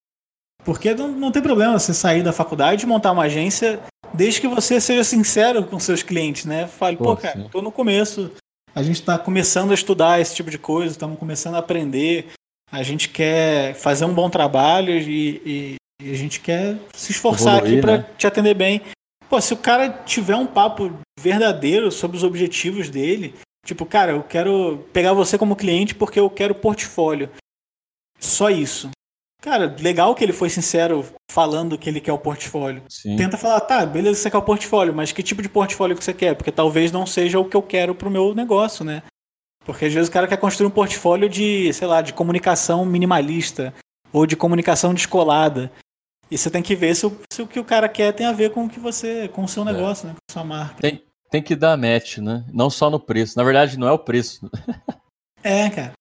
Porque 0.65 0.95
não, 0.95 1.09
não 1.09 1.33
tem 1.33 1.43
problema 1.43 1.79
você 1.79 1.93
sair 1.93 2.23
da 2.23 2.33
faculdade 2.33 2.85
e 2.85 2.87
montar 2.87 3.13
uma 3.13 3.25
agência 3.25 3.81
desde 4.15 4.41
que 4.41 4.49
você 4.49 4.81
seja 4.81 5.05
sincero 5.05 5.65
com 5.65 5.79
seus 5.79 6.03
clientes, 6.03 6.45
né? 6.45 6.67
Fale, 6.67 6.97
pô, 6.97 7.05
pô 7.05 7.17
cara, 7.17 7.43
sim. 7.43 7.49
tô 7.51 7.61
no 7.61 7.73
começo, 7.73 8.31
a 8.75 8.83
gente 8.83 9.01
está 9.01 9.19
começando 9.19 9.73
a 9.73 9.75
estudar 9.75 10.21
esse 10.21 10.35
tipo 10.35 10.51
de 10.51 10.59
coisa, 10.59 10.93
estamos 10.93 11.19
começando 11.19 11.57
a 11.57 11.59
aprender, 11.59 12.29
a 12.71 12.83
gente 12.83 13.09
quer 13.09 13.75
fazer 13.75 14.05
um 14.05 14.15
bom 14.15 14.31
trabalho 14.31 14.93
e, 14.93 15.43
e, 15.45 15.75
e 16.03 16.11
a 16.11 16.15
gente 16.15 16.41
quer 16.41 16.77
se 16.95 17.13
esforçar 17.13 17.59
Evoluir, 17.59 17.73
aqui 17.73 17.81
para 17.81 17.99
né? 17.99 18.07
te 18.17 18.27
atender 18.27 18.55
bem. 18.55 18.81
Pô, 19.29 19.41
se 19.41 19.53
o 19.53 19.57
cara 19.57 19.91
tiver 20.05 20.37
um 20.37 20.47
papo 20.47 20.93
verdadeiro 21.19 21.91
sobre 21.91 22.17
os 22.17 22.23
objetivos 22.23 22.91
dele, 22.91 23.35
tipo, 23.65 23.87
cara, 23.87 24.13
eu 24.13 24.23
quero 24.23 24.87
pegar 24.93 25.13
você 25.13 25.39
como 25.39 25.57
cliente 25.57 25.95
porque 25.95 26.21
eu 26.21 26.29
quero 26.29 26.55
portfólio. 26.55 27.31
Só 28.19 28.51
isso. 28.51 28.91
Cara, 29.45 29.77
legal 29.79 30.15
que 30.15 30.25
ele 30.25 30.33
foi 30.33 30.49
sincero 30.49 31.05
falando 31.31 31.77
que 31.77 31.91
ele 31.91 32.01
quer 32.01 32.15
o 32.15 32.19
portfólio. 32.19 32.83
Sim. 32.89 33.15
Tenta 33.15 33.37
falar, 33.37 33.61
tá, 33.61 33.85
beleza, 33.85 34.19
você 34.19 34.31
quer 34.31 34.39
o 34.39 34.43
portfólio, 34.43 34.95
mas 34.95 35.13
que 35.13 35.23
tipo 35.23 35.43
de 35.43 35.51
portfólio 35.51 35.95
que 35.95 36.03
você 36.03 36.15
quer? 36.15 36.35
Porque 36.35 36.51
talvez 36.51 36.91
não 36.91 37.05
seja 37.05 37.39
o 37.39 37.45
que 37.45 37.55
eu 37.55 37.61
quero 37.61 37.95
pro 37.95 38.11
meu 38.11 38.35
negócio, 38.35 38.87
né? 38.87 39.03
Porque 39.63 39.85
às 39.85 39.93
vezes 39.93 40.09
o 40.09 40.13
cara 40.13 40.27
quer 40.27 40.39
construir 40.39 40.67
um 40.67 40.71
portfólio 40.71 41.29
de, 41.29 41.71
sei 41.75 41.87
lá, 41.87 42.01
de 42.01 42.15
comunicação 42.15 42.87
minimalista 42.87 43.75
ou 44.11 44.25
de 44.25 44.35
comunicação 44.35 44.95
descolada. 44.95 45.71
E 46.31 46.39
você 46.39 46.51
tem 46.51 46.63
que 46.63 46.75
ver 46.75 46.97
se 46.97 47.05
o, 47.05 47.15
se 47.31 47.43
o 47.43 47.47
que 47.47 47.61
o 47.61 47.65
cara 47.65 47.87
quer 47.87 48.15
tem 48.15 48.25
a 48.25 48.33
ver 48.33 48.51
com 48.51 48.65
o 48.65 48.69
que 48.71 48.81
você, 48.81 49.29
com 49.29 49.45
o 49.45 49.49
seu 49.49 49.63
é. 49.63 49.67
negócio, 49.67 50.07
é. 50.07 50.09
né? 50.09 50.15
Com 50.15 50.21
a 50.31 50.33
sua 50.33 50.45
marca. 50.45 50.81
Tem, 50.81 51.03
tem 51.31 51.43
que 51.43 51.55
dar 51.55 51.77
match, 51.77 52.17
né? 52.17 52.47
Não 52.51 52.71
só 52.71 52.89
no 52.89 52.99
preço. 52.99 53.37
Na 53.37 53.45
verdade, 53.45 53.79
não 53.79 53.89
é 53.89 53.93
o 53.93 53.99
preço. 53.99 54.51
é, 55.45 55.69
cara. 55.69 55.93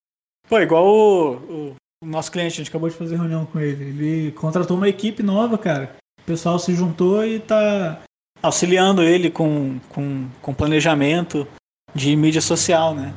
Pô, 0.47 0.59
igual 0.59 0.85
o, 0.87 1.33
o 1.33 1.75
o 2.03 2.05
nosso 2.05 2.31
cliente, 2.31 2.53
a 2.53 2.57
gente 2.57 2.69
acabou 2.69 2.89
de 2.89 2.95
fazer 2.95 3.15
reunião 3.15 3.45
com 3.45 3.59
ele. 3.59 3.85
Ele 3.85 4.31
contratou 4.33 4.75
uma 4.75 4.89
equipe 4.89 5.23
nova, 5.23 5.57
cara. 5.57 5.95
O 6.21 6.23
pessoal 6.25 6.59
se 6.59 6.75
juntou 6.75 7.25
e 7.25 7.39
tá 7.39 8.01
auxiliando 8.41 9.01
ele 9.01 9.31
com, 9.31 9.79
com, 9.89 10.27
com 10.41 10.53
planejamento 10.53 11.47
de 11.95 12.13
mídia 12.15 12.41
social, 12.41 12.93
né? 12.93 13.13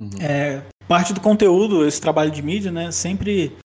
Uhum. 0.00 0.10
É, 0.20 0.62
parte 0.86 1.12
do 1.12 1.20
conteúdo, 1.20 1.84
esse 1.84 2.00
trabalho 2.00 2.30
de 2.30 2.42
mídia, 2.42 2.70
né? 2.70 2.92
Sempre 2.92 3.56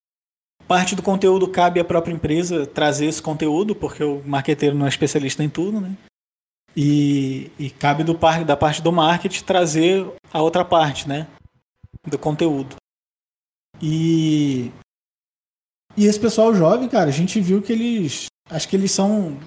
parte 0.67 0.95
do 0.95 1.03
conteúdo 1.03 1.47
cabe 1.47 1.79
à 1.79 1.85
própria 1.85 2.13
empresa 2.13 2.65
trazer 2.65 3.05
esse 3.05 3.21
conteúdo, 3.21 3.75
porque 3.75 4.03
o 4.03 4.23
marqueteiro 4.25 4.75
não 4.75 4.85
é 4.85 4.89
especialista 4.89 5.43
em 5.43 5.49
tudo, 5.49 5.79
né? 5.79 5.95
E, 6.75 7.51
e 7.59 7.69
cabe 7.69 8.03
do 8.03 8.17
da 8.45 8.57
parte 8.57 8.81
do 8.81 8.91
marketing 8.91 9.43
trazer 9.43 10.09
a 10.31 10.41
outra 10.41 10.65
parte, 10.65 11.07
né? 11.07 11.27
Do 12.07 12.17
conteúdo. 12.17 12.80
E. 13.81 14.71
E 15.97 16.05
esse 16.05 16.19
pessoal 16.19 16.53
jovem, 16.53 16.87
cara, 16.87 17.09
a 17.09 17.13
gente 17.13 17.39
viu 17.41 17.61
que 17.61 17.73
eles. 17.73 18.27
Acho 18.49 18.67
que 18.67 18.75
eles 18.75 18.91
são. 18.91 19.39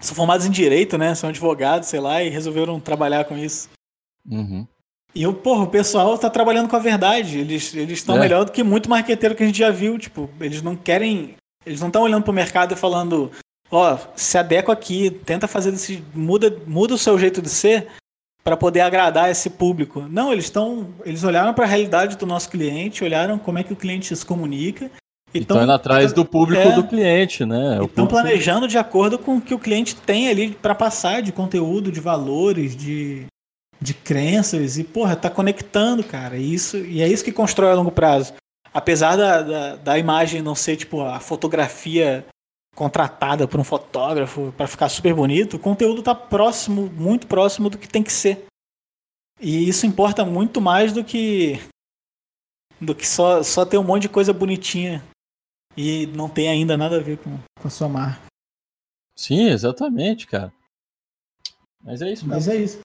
São 0.00 0.14
formados 0.14 0.44
em 0.44 0.50
direito, 0.50 0.98
né? 0.98 1.14
São 1.14 1.30
advogados, 1.30 1.88
sei 1.88 2.00
lá, 2.00 2.22
e 2.22 2.28
resolveram 2.28 2.78
trabalhar 2.78 3.24
com 3.24 3.36
isso. 3.38 3.70
Uhum. 4.28 4.66
E 5.14 5.22
eu, 5.22 5.32
porra, 5.32 5.62
o 5.62 5.70
pessoal 5.70 6.18
tá 6.18 6.28
trabalhando 6.28 6.68
com 6.68 6.76
a 6.76 6.80
verdade. 6.80 7.38
Eles 7.38 7.72
estão 7.72 8.16
é. 8.16 8.20
melhor 8.20 8.44
do 8.44 8.52
que 8.52 8.62
muito 8.62 8.90
marqueteiro 8.90 9.34
que 9.34 9.42
a 9.42 9.46
gente 9.46 9.58
já 9.58 9.70
viu. 9.70 9.98
Tipo, 9.98 10.28
eles 10.40 10.60
não 10.60 10.76
querem. 10.76 11.36
Eles 11.64 11.80
não 11.80 11.88
estão 11.88 12.02
olhando 12.02 12.24
pro 12.24 12.32
mercado 12.32 12.74
e 12.74 12.76
falando, 12.76 13.30
ó, 13.70 13.94
oh, 13.94 13.98
se 14.14 14.36
adequa 14.36 14.72
aqui, 14.72 15.10
tenta 15.10 15.48
fazer 15.48 15.70
desse. 15.70 16.04
Muda, 16.14 16.54
muda 16.66 16.94
o 16.94 16.98
seu 16.98 17.18
jeito 17.18 17.40
de 17.40 17.48
ser 17.48 17.88
para 18.46 18.56
poder 18.56 18.82
agradar 18.82 19.28
esse 19.28 19.50
público. 19.50 20.06
Não, 20.08 20.32
eles 20.32 20.44
estão, 20.44 20.94
eles 21.04 21.24
olharam 21.24 21.52
para 21.52 21.64
a 21.64 21.68
realidade 21.68 22.16
do 22.16 22.24
nosso 22.24 22.48
cliente, 22.48 23.02
olharam 23.02 23.40
como 23.40 23.58
é 23.58 23.64
que 23.64 23.72
o 23.72 23.76
cliente 23.76 24.14
se 24.14 24.24
comunica. 24.24 24.88
Estão 25.34 25.60
indo 25.60 25.72
atrás 25.72 26.12
do 26.12 26.24
público 26.24 26.62
é, 26.62 26.70
do 26.70 26.84
cliente, 26.84 27.44
né? 27.44 27.80
Estão 27.82 28.06
planejando 28.06 28.68
de 28.68 28.78
acordo 28.78 29.18
com 29.18 29.38
o 29.38 29.40
que 29.40 29.52
o 29.52 29.58
cliente 29.58 29.96
tem 29.96 30.28
ali 30.28 30.50
para 30.50 30.76
passar 30.76 31.22
de 31.22 31.32
conteúdo, 31.32 31.90
de 31.90 31.98
valores, 31.98 32.76
de, 32.76 33.26
de 33.80 33.92
crenças. 33.92 34.78
E, 34.78 34.84
porra, 34.84 35.16
tá 35.16 35.28
conectando, 35.28 36.04
cara. 36.04 36.36
E, 36.36 36.54
isso, 36.54 36.76
e 36.76 37.02
é 37.02 37.08
isso 37.08 37.24
que 37.24 37.32
constrói 37.32 37.72
a 37.72 37.74
longo 37.74 37.90
prazo. 37.90 38.34
Apesar 38.72 39.16
da, 39.16 39.42
da, 39.42 39.74
da 39.76 39.98
imagem 39.98 40.40
não 40.40 40.54
ser, 40.54 40.76
tipo, 40.76 41.02
a 41.02 41.18
fotografia 41.18 42.24
contratada 42.76 43.48
por 43.48 43.58
um 43.58 43.64
fotógrafo 43.64 44.52
para 44.54 44.68
ficar 44.68 44.90
super 44.90 45.14
bonito, 45.14 45.54
o 45.56 45.58
conteúdo 45.58 46.00
está 46.00 46.14
próximo, 46.14 46.88
muito 46.90 47.26
próximo 47.26 47.70
do 47.70 47.78
que 47.78 47.88
tem 47.88 48.02
que 48.02 48.12
ser. 48.12 48.46
E 49.40 49.66
isso 49.68 49.86
importa 49.86 50.24
muito 50.24 50.60
mais 50.60 50.92
do 50.92 51.02
que 51.02 51.58
do 52.78 52.94
que 52.94 53.08
só, 53.08 53.42
só 53.42 53.64
ter 53.64 53.78
um 53.78 53.82
monte 53.82 54.02
de 54.02 54.08
coisa 54.10 54.32
bonitinha 54.34 55.02
e 55.74 56.06
não 56.08 56.28
tem 56.28 56.48
ainda 56.48 56.76
nada 56.76 56.98
a 56.98 57.02
ver 57.02 57.16
com, 57.18 57.38
com 57.60 57.66
a 57.66 57.70
sua 57.70 57.88
marca. 57.88 58.20
Sim, 59.18 59.48
exatamente, 59.48 60.26
cara. 60.26 60.52
Mas 61.82 62.02
é 62.02 62.12
isso. 62.12 62.28
Mas 62.28 62.46
é 62.46 62.56
isso. 62.56 62.80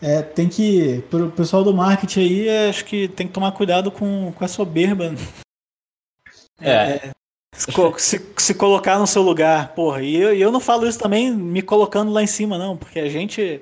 É, 0.00 0.22
tem 0.22 0.48
que. 0.48 1.02
Pro 1.10 1.32
pessoal 1.32 1.64
do 1.64 1.74
marketing 1.74 2.20
aí, 2.20 2.68
acho 2.68 2.84
que 2.84 3.08
tem 3.08 3.26
que 3.26 3.32
tomar 3.32 3.52
cuidado 3.52 3.90
com, 3.90 4.32
com 4.32 4.44
a 4.44 4.48
soberba. 4.48 5.06
É. 6.60 7.08
é 7.08 7.10
se, 7.54 8.34
se, 8.38 8.54
colocar 8.54 8.98
no 8.98 9.06
seu 9.06 9.22
lugar, 9.22 9.74
porra. 9.74 10.02
E 10.02 10.16
eu, 10.16 10.34
eu 10.34 10.50
não 10.50 10.60
falo 10.60 10.86
isso 10.86 10.98
também 10.98 11.30
me 11.30 11.62
colocando 11.62 12.10
lá 12.10 12.22
em 12.22 12.26
cima, 12.26 12.58
não, 12.58 12.76
porque 12.76 12.98
a 12.98 13.08
gente. 13.08 13.60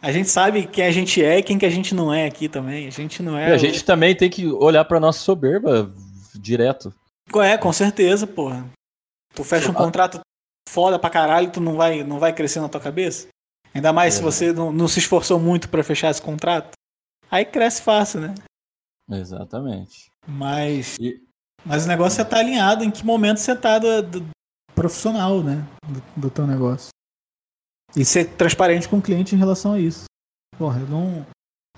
A 0.00 0.10
gente 0.10 0.28
sabe 0.28 0.66
quem 0.66 0.84
a 0.84 0.90
gente 0.90 1.22
é 1.22 1.38
e 1.38 1.42
quem 1.44 1.56
que 1.56 1.66
a 1.66 1.70
gente 1.70 1.94
não 1.94 2.12
é 2.12 2.26
aqui 2.26 2.48
também. 2.48 2.88
A 2.88 2.90
gente 2.90 3.22
não 3.22 3.38
é. 3.38 3.50
E 3.50 3.52
a 3.52 3.56
o... 3.56 3.58
gente 3.58 3.84
também 3.84 4.16
tem 4.16 4.28
que 4.28 4.46
olhar 4.46 4.84
pra 4.84 4.98
nossa 4.98 5.20
soberba 5.20 5.92
direto. 6.34 6.92
É, 7.36 7.56
com 7.56 7.72
certeza, 7.72 8.26
porra. 8.26 8.68
Tu 9.34 9.44
fecha 9.44 9.70
um 9.70 9.74
contrato 9.74 10.20
foda 10.68 10.98
pra 10.98 11.10
caralho, 11.10 11.50
tu 11.50 11.60
não 11.60 11.76
vai, 11.76 12.02
não 12.02 12.18
vai 12.18 12.32
crescer 12.32 12.60
na 12.60 12.68
tua 12.68 12.80
cabeça? 12.80 13.28
Ainda 13.74 13.92
mais 13.92 14.14
é. 14.14 14.16
se 14.18 14.22
você 14.22 14.52
não, 14.52 14.72
não 14.72 14.88
se 14.88 14.98
esforçou 14.98 15.38
muito 15.38 15.68
para 15.68 15.84
fechar 15.84 16.10
esse 16.10 16.20
contrato. 16.20 16.72
Aí 17.30 17.44
cresce 17.44 17.82
fácil, 17.82 18.20
né? 18.20 18.34
Exatamente. 19.10 20.10
Mas. 20.26 20.96
E... 20.98 21.22
Mas 21.64 21.84
o 21.84 21.88
negócio 21.88 22.20
é 22.20 22.22
estar 22.22 22.36
tá 22.36 22.42
alinhado 22.42 22.84
em 22.84 22.90
que 22.90 23.04
momento 23.04 23.38
você 23.38 23.52
está 23.52 23.78
do, 23.78 24.02
do, 24.02 24.30
profissional, 24.74 25.42
né? 25.42 25.64
Do, 25.86 26.22
do 26.22 26.30
teu 26.30 26.46
negócio. 26.46 26.88
E 27.94 28.04
ser 28.04 28.24
transparente 28.30 28.88
com 28.88 28.98
o 28.98 29.02
cliente 29.02 29.34
em 29.34 29.38
relação 29.38 29.74
a 29.74 29.78
isso. 29.78 30.04
Porra, 30.58 30.80
não, 30.80 31.26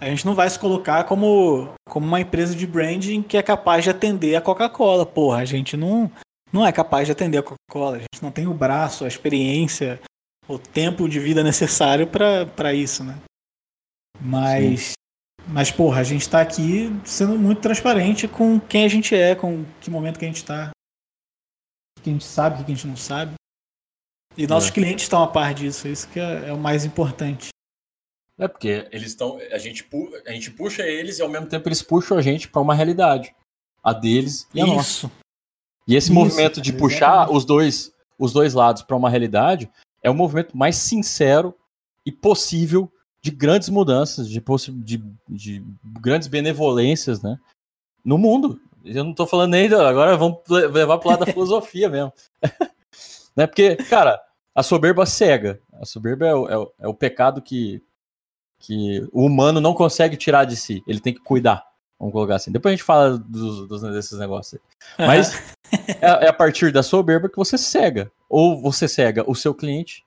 a 0.01 0.07
gente 0.07 0.27
não 0.27 0.35
vai 0.35 0.49
se 0.51 0.59
colocar 0.59 1.05
como, 1.05 1.73
como 1.89 2.07
uma 2.07 2.21
empresa 2.21 2.55
de 2.55 2.67
branding 2.67 3.23
que 3.23 3.37
é 3.37 3.43
capaz 3.43 3.85
de 3.85 3.91
atender 3.91 4.37
a 4.37 4.41
Coca-Cola. 4.41 5.07
Porra, 5.07 5.39
a 5.39 5.45
gente 5.45 5.77
não, 5.77 6.11
não 6.53 6.67
é 6.67 6.73
capaz 6.73 7.07
de 7.07 7.13
atender 7.13 7.39
a 7.39 7.43
Coca-Cola. 7.43 7.97
A 7.97 8.01
gente 8.01 8.23
não 8.23 8.31
tem 8.31 8.47
o 8.47 8.55
braço, 8.55 9.05
a 9.05 9.09
experiência, 9.09 10.01
o 10.49 10.59
tempo 10.59 11.09
de 11.09 11.19
vida 11.19 11.43
necessário 11.43 12.07
para 12.07 12.75
isso, 12.75 13.05
né? 13.05 13.19
Mas 14.21 14.93
mas, 15.49 15.71
porra, 15.71 16.01
a 16.01 16.05
gente 16.05 16.29
tá 16.29 16.41
aqui 16.41 16.89
sendo 17.05 17.39
muito 17.39 17.61
transparente 17.61 18.27
com 18.27 18.59
quem 18.59 18.85
a 18.85 18.89
gente 18.89 19.15
é, 19.15 19.35
com 19.35 19.65
que 19.81 19.91
momento 19.91 20.19
que 20.19 20.25
a 20.25 20.29
gente 20.29 20.45
tá. 20.45 20.71
O 21.99 22.03
que 22.03 22.11
a 22.11 22.13
gente 22.13 22.25
sabe, 22.25 22.63
o 22.63 22.65
que 22.65 22.73
a 22.73 22.75
gente 22.75 22.87
não 22.87 22.97
sabe. 22.97 23.35
E 24.37 24.47
nossos 24.47 24.71
é. 24.71 24.73
clientes 24.73 25.05
estão 25.05 25.23
a 25.23 25.29
par 25.29 25.55
disso, 25.55 25.87
isso 25.87 26.09
que 26.09 26.19
é, 26.19 26.49
é 26.49 26.53
o 26.53 26.59
mais 26.59 26.85
importante. 26.85 27.49
É 28.39 28.49
porque 28.49 28.89
eles 28.91 29.09
estão. 29.09 29.39
A 29.53 29.59
gente, 29.59 29.87
a 30.27 30.33
gente 30.33 30.51
puxa 30.51 30.83
eles 30.83 31.19
e 31.19 31.23
ao 31.23 31.29
mesmo 31.29 31.47
tempo 31.47 31.69
eles 31.69 31.83
puxam 31.83 32.19
a 32.19 32.23
gente 32.23 32.49
para 32.49 32.61
uma 32.61 32.75
realidade. 32.75 33.35
A 33.83 33.93
deles 33.93 34.49
e 34.55 34.61
a 34.61 34.65
isso. 34.65 34.75
nossa. 34.75 35.11
E 35.87 35.95
esse 35.95 36.07
isso, 36.07 36.15
movimento 36.15 36.61
de 36.61 36.73
puxar 36.73 37.31
os 37.31 37.45
dois, 37.45 37.93
os 38.19 38.33
dois 38.33 38.55
lados 38.55 38.83
para 38.83 38.97
uma 38.97 39.11
realidade 39.11 39.71
é 40.03 40.11
o 40.11 40.15
movimento 40.15 40.57
mais 40.57 40.77
sincero 40.77 41.55
e 42.05 42.11
possível 42.11 42.91
de 43.25 43.31
grandes 43.31 43.71
mudanças, 43.71 44.29
de, 44.29 44.39
de, 44.85 45.03
de 45.27 45.65
grandes 45.99 46.29
benevolências, 46.29 47.23
né? 47.23 47.39
No 48.05 48.19
mundo. 48.19 48.61
Eu 48.85 49.03
não 49.03 49.13
estou 49.13 49.27
falando 49.27 49.53
nem. 49.53 49.73
Agora 49.73 50.15
vamos 50.15 50.41
levar 50.47 50.99
para 50.99 51.09
o 51.09 51.11
lado 51.11 51.25
da 51.25 51.27
filosofia 51.33 51.89
mesmo. 51.89 52.13
né? 53.35 53.47
Porque, 53.47 53.77
cara, 53.77 54.21
a 54.55 54.63
soberba 54.63 55.07
cega. 55.07 55.59
A 55.73 55.87
soberba 55.87 56.27
é 56.27 56.35
o, 56.35 56.49
é 56.49 56.59
o, 56.59 56.73
é 56.81 56.89
o 56.89 56.93
pecado 56.93 57.41
que, 57.41 57.83
que 58.59 59.09
o 59.11 59.25
humano 59.25 59.59
não 59.59 59.73
consegue 59.73 60.19
tirar 60.19 60.45
de 60.45 60.55
si. 60.55 60.85
Ele 60.87 61.01
tem 61.01 61.15
que 61.15 61.21
cuidar. 61.21 61.67
Vamos 61.99 62.13
colocar 62.13 62.35
assim. 62.35 62.53
Depois 62.53 62.75
a 62.75 62.77
gente 62.77 62.85
fala 62.85 63.17
dos, 63.17 63.67
dos 63.67 63.81
desses 63.81 64.19
negócios 64.19 64.61
aí. 64.99 65.07
Mas 65.07 65.35
é, 65.73 66.27
é, 66.27 66.29
a 66.29 66.33
partir 66.35 66.71
da 66.71 66.83
soberba 66.83 67.31
que 67.31 67.39
você 67.39 67.57
cega. 67.57 68.13
Ou 68.29 68.61
você 68.61 68.87
cega 68.87 69.25
o 69.27 69.35
seu 69.35 69.55
cliente, 69.55 70.05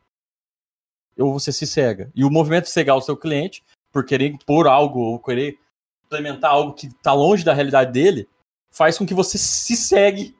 ou 1.17 1.34
você 1.34 1.51
se 1.51 1.67
cega. 1.67 2.12
E 2.15 2.23
o 2.23 2.32
movimento 2.32 2.65
de 2.65 2.71
cegar 2.71 2.95
o 2.95 3.01
seu 3.01 3.15
cliente, 3.17 3.63
por 3.91 4.06
querer 4.06 4.27
impor 4.27 4.67
algo, 4.67 4.99
ou 4.99 5.19
querer 5.19 5.58
implementar 6.06 6.51
algo 6.51 6.73
que 6.73 6.88
está 6.88 7.13
longe 7.13 7.43
da 7.43 7.53
realidade 7.53 7.91
dele, 7.91 8.27
faz 8.71 8.97
com 8.97 9.06
que 9.06 9.13
você 9.13 9.38
se 9.38 9.75
segue 9.75 10.36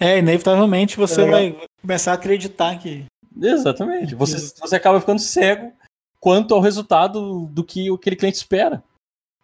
É, 0.00 0.18
inevitavelmente 0.18 0.96
você 0.96 1.20
é. 1.20 1.30
vai 1.30 1.56
começar 1.82 2.12
a 2.12 2.14
acreditar 2.14 2.78
que. 2.78 3.04
Exatamente. 3.40 4.14
Você, 4.14 4.38
você 4.58 4.76
acaba 4.76 4.98
ficando 4.98 5.20
cego 5.20 5.70
quanto 6.18 6.54
ao 6.54 6.60
resultado 6.60 7.46
do 7.46 7.62
que 7.62 7.92
aquele 7.92 8.16
cliente 8.16 8.38
espera. 8.38 8.82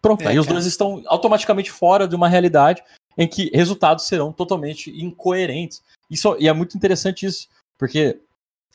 Pronto, 0.01 0.23
é, 0.23 0.29
aí 0.29 0.39
os 0.39 0.47
dois 0.47 0.65
estão 0.65 1.03
automaticamente 1.07 1.71
fora 1.71 2.09
de 2.09 2.17
uma 2.17 2.29
realidade 2.29 2.83
em 3.19 3.29
que 3.29 3.51
resultados 3.53 4.07
serão 4.07 4.33
totalmente 4.33 4.91
incoerentes. 4.91 5.83
Isso, 6.11 6.35
e 6.39 6.49
é 6.49 6.53
muito 6.53 6.77
interessante 6.77 7.27
isso, 7.27 7.49
porque 7.79 8.19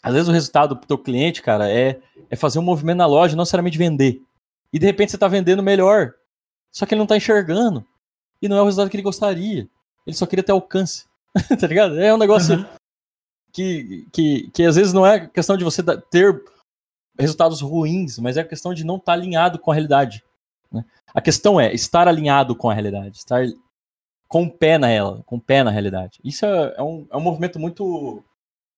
às 0.02 0.14
vezes 0.14 0.28
o 0.28 0.32
resultado 0.32 0.76
pro 0.76 0.88
teu 0.88 0.98
cliente, 0.98 1.42
cara, 1.42 1.70
é, 1.70 2.00
é 2.30 2.36
fazer 2.36 2.60
um 2.60 2.64
movimento 2.64 2.98
na 2.98 3.06
loja, 3.06 3.36
não 3.36 3.44
necessariamente 3.44 3.78
vender. 3.78 4.22
E 4.74 4.80
de 4.80 4.86
repente 4.86 5.12
você 5.12 5.18
está 5.18 5.28
vendendo 5.28 5.62
melhor. 5.62 6.14
Só 6.72 6.86
que 6.86 6.94
ele 6.94 7.00
não 7.00 7.06
está 7.06 7.18
enxergando. 7.18 7.86
E 8.42 8.48
não 8.48 8.58
é 8.58 8.62
o 8.62 8.66
resultado 8.66 8.90
que 8.90 8.96
ele 8.96 9.04
gostaria. 9.04 9.68
Ele 10.08 10.16
só 10.16 10.26
queria 10.26 10.44
ter 10.44 10.52
alcance. 10.52 11.06
tá 11.60 11.68
ligado? 11.68 12.00
É 12.00 12.14
um 12.14 12.18
negócio 12.18 12.56
uhum. 12.56 12.66
que, 13.54 14.08
que, 14.12 14.50
que 14.52 14.64
às 14.64 14.76
vezes 14.76 14.94
não 14.94 15.06
é 15.06 15.28
questão 15.28 15.56
de 15.56 15.64
você 15.64 15.84
ter 16.10 16.44
resultados 17.20 17.62
ruins, 17.62 18.18
mas 18.18 18.38
é 18.38 18.44
questão 18.44 18.74
de 18.74 18.84
não 18.84 18.96
estar 18.96 19.14
tá 19.14 19.18
alinhado 19.18 19.60
com 19.60 19.72
a 19.72 19.74
realidade. 19.74 20.24
Né? 20.72 20.84
A 21.14 21.22
questão 21.22 21.60
é 21.60 21.74
estar 21.74 22.08
alinhado 22.08 22.56
com 22.56 22.70
a 22.70 22.74
realidade, 22.74 23.18
estar 23.18 23.46
com 24.28 24.44
o 24.44 24.52
pé 24.52 24.78
nela, 24.78 25.22
com 25.26 25.36
o 25.36 25.42
pé 25.42 25.64
na 25.64 25.72
realidade. 25.72 26.20
Isso 26.24 26.46
é, 26.46 26.76
é, 26.78 26.82
um, 26.82 27.06
é 27.12 27.18
um 27.18 27.22
movimento 27.22 27.60
muito. 27.60 28.24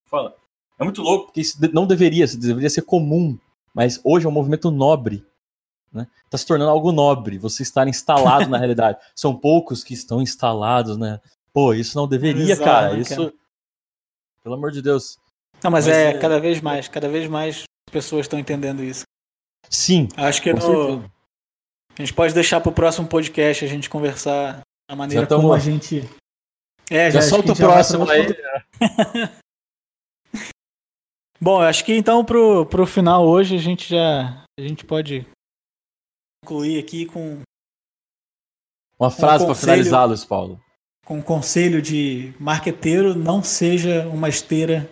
Fala. 0.06 0.36
É 0.80 0.84
muito 0.84 1.02
louco, 1.02 1.26
porque 1.26 1.42
isso 1.42 1.58
não 1.74 1.86
deveria, 1.86 2.26
isso 2.26 2.40
deveria 2.40 2.70
ser 2.70 2.82
comum. 2.82 3.38
Mas 3.74 4.00
hoje 4.04 4.26
é 4.26 4.30
um 4.30 4.34
movimento 4.34 4.70
nobre. 4.70 5.26
Né? 5.92 6.08
Tá 6.30 6.38
se 6.38 6.46
tornando 6.46 6.72
algo 6.72 6.92
nobre, 6.92 7.38
você 7.38 7.64
estar 7.64 7.88
instalado 7.88 8.50
na 8.50 8.58
realidade. 8.60 8.98
São 9.16 9.36
poucos 9.36 9.84
que 9.84 9.94
estão 9.94 10.22
instalados, 10.22 10.98
né? 10.98 11.20
Pô, 11.54 11.74
isso 11.74 11.98
não 11.98 12.08
deveria, 12.08 12.54
Exato, 12.54 12.64
cara. 12.64 12.98
Isso. 12.98 13.16
Cara. 13.16 13.34
Pelo 14.44 14.56
amor 14.56 14.72
de 14.72 14.82
Deus. 14.82 15.20
Não, 15.64 15.72
mas, 15.72 15.86
mas 15.86 15.96
é, 15.96 16.10
é, 16.10 16.18
cada 16.18 16.40
vez 16.40 16.60
mais, 16.60 16.88
cada 16.88 17.08
vez 17.08 17.30
mais 17.30 17.64
pessoas 17.92 18.26
estão 18.26 18.40
entendendo 18.40 18.84
isso. 18.84 19.04
Sim. 19.70 20.10
Acho 20.18 20.42
que 20.42 20.52
no... 20.52 21.06
a 21.98 22.02
gente 22.02 22.14
pode 22.14 22.34
deixar 22.34 22.60
para 22.60 22.70
o 22.70 22.74
próximo 22.74 23.08
podcast 23.08 23.64
a 23.64 23.68
gente 23.68 23.90
conversar 23.90 24.62
a 24.90 24.96
maneira 24.96 25.28
tamo... 25.28 25.44
como 25.44 25.54
a 25.54 25.60
gente. 25.60 26.10
É, 26.90 27.10
já, 27.12 27.22
já 27.22 27.30
solta 27.30 27.54
o 27.54 27.56
próximo 27.56 28.10
aí. 28.10 28.28
Bom, 31.44 31.60
acho 31.60 31.84
que 31.84 31.94
então 31.94 32.24
pro, 32.24 32.66
pro 32.68 32.86
final 32.86 33.28
hoje 33.28 33.58
a 33.58 33.60
gente 33.60 33.90
já 33.90 34.46
a 34.58 34.62
gente 34.62 34.86
pode 34.86 35.28
concluir 36.42 36.80
aqui 36.80 37.06
com 37.06 37.42
uma 38.98 39.12
frase 39.12 39.44
um 39.44 39.48
para 39.48 39.56
finalizar, 39.56 40.08
Luiz 40.08 40.24
Paulo. 40.24 40.58
Com 41.06 41.18
um 41.18 41.22
conselho 41.22 41.82
de 41.82 42.34
marqueteiro, 42.40 43.14
não 43.14 43.44
seja 43.44 44.08
uma 44.08 44.30
esteira 44.30 44.90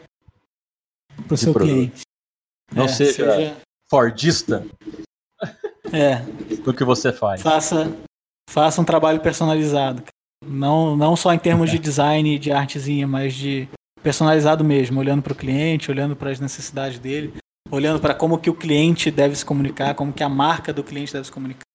para 1.25 1.35
o 1.35 1.37
seu 1.37 1.53
produto. 1.53 1.71
cliente. 1.71 2.01
Não 2.75 2.83
é, 2.83 2.87
seja, 2.89 3.33
seja, 3.33 3.57
Fordista. 3.89 4.67
É. 5.93 6.21
Do 6.63 6.73
que 6.73 6.85
você 6.85 7.11
faz. 7.11 7.41
Faça, 7.41 7.91
faça 8.49 8.79
um 8.79 8.85
trabalho 8.85 9.19
personalizado. 9.19 10.03
Não, 10.45 10.95
não 10.95 11.17
só 11.17 11.33
em 11.33 11.39
termos 11.39 11.69
é. 11.69 11.73
de 11.73 11.79
design, 11.83 12.39
de 12.39 12.49
artezinha, 12.49 13.05
mas 13.05 13.33
de 13.33 13.67
personalizado 14.01 14.63
mesmo, 14.63 14.99
olhando 14.99 15.21
para 15.21 15.33
o 15.33 15.35
cliente, 15.35 15.91
olhando 15.91 16.15
para 16.15 16.31
as 16.31 16.39
necessidades 16.39 16.99
dele, 16.99 17.33
olhando 17.69 17.99
para 17.99 18.13
como 18.13 18.37
que 18.37 18.49
o 18.49 18.53
cliente 18.53 19.09
deve 19.09 19.35
se 19.35 19.45
comunicar, 19.45 19.95
como 19.95 20.13
que 20.13 20.23
a 20.23 20.29
marca 20.29 20.73
do 20.73 20.83
cliente 20.83 21.13
deve 21.13 21.25
se 21.25 21.31
comunicar, 21.31 21.65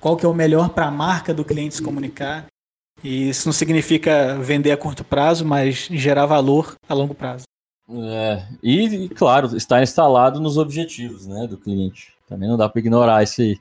qual 0.00 0.16
que 0.16 0.26
é 0.26 0.28
o 0.28 0.34
melhor 0.34 0.70
para 0.70 0.86
a 0.86 0.90
marca 0.90 1.32
do 1.32 1.44
cliente 1.44 1.76
se 1.76 1.82
comunicar. 1.82 2.46
E 3.02 3.28
isso 3.28 3.46
não 3.46 3.52
significa 3.52 4.36
vender 4.38 4.72
a 4.72 4.76
curto 4.76 5.04
prazo, 5.04 5.44
mas 5.44 5.88
gerar 5.90 6.26
valor 6.26 6.74
a 6.88 6.94
longo 6.94 7.14
prazo. 7.14 7.44
É, 7.88 8.48
e, 8.62 9.10
claro, 9.10 9.54
estar 9.56 9.82
instalado 9.82 10.40
nos 10.40 10.56
objetivos 10.56 11.26
né, 11.26 11.46
do 11.46 11.58
cliente. 11.58 12.14
Também 12.26 12.48
não 12.48 12.56
dá 12.56 12.68
para 12.68 12.80
ignorar 12.80 13.22
isso 13.22 13.42
aí. 13.42 13.58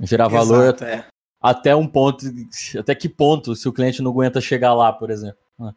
Gerar 0.00 0.26
Exato, 0.26 0.46
valor 0.46 0.82
é. 0.82 1.06
até 1.40 1.74
um 1.74 1.88
ponto. 1.88 2.26
Até 2.78 2.94
que 2.94 3.08
ponto, 3.08 3.56
se 3.56 3.66
o 3.66 3.72
cliente 3.72 4.02
não 4.02 4.10
aguenta 4.10 4.42
chegar 4.42 4.74
lá, 4.74 4.92
por 4.92 5.10
exemplo. 5.10 5.38
Né? 5.58 5.72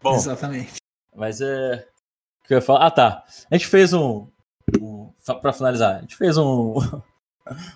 Bom, 0.00 0.14
Exatamente. 0.14 0.74
Mas 1.14 1.40
é. 1.40 1.86
O 2.42 2.48
que 2.48 2.54
eu 2.54 2.58
ia 2.58 2.62
falar? 2.62 2.86
Ah, 2.86 2.90
tá. 2.90 3.24
A 3.50 3.56
gente 3.56 3.66
fez 3.66 3.92
um. 3.92 4.28
um 4.80 5.12
para 5.40 5.52
finalizar, 5.52 5.96
a 5.96 6.00
gente 6.00 6.16
fez 6.16 6.36
um. 6.36 6.74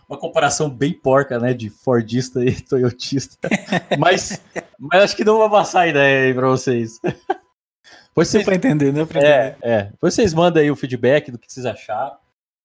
Uma 0.08 0.18
comparação 0.18 0.70
bem 0.70 0.94
porca, 0.94 1.38
né? 1.38 1.52
De 1.52 1.68
Fordista 1.68 2.42
e 2.42 2.58
Toyotista. 2.58 3.36
mas, 3.98 4.40
mas 4.78 5.02
acho 5.02 5.14
que 5.16 5.24
não 5.24 5.36
vou 5.36 5.50
passar 5.50 5.80
a 5.80 5.86
ideia 5.88 6.26
aí 6.28 6.32
pra 6.32 6.48
vocês. 6.48 6.98
Depois 7.02 8.28
vocês... 8.28 8.46
Pra 8.46 8.54
entender, 8.54 8.94
né? 8.94 9.04
Pra 9.04 9.20
é, 9.20 9.48
entender. 9.48 9.58
é. 9.60 9.82
Depois 9.90 10.14
vocês 10.14 10.32
mandam 10.32 10.62
aí 10.62 10.70
o 10.70 10.76
feedback 10.76 11.30
do 11.30 11.38
que 11.38 11.52
vocês 11.52 11.66
acharam. 11.66 12.16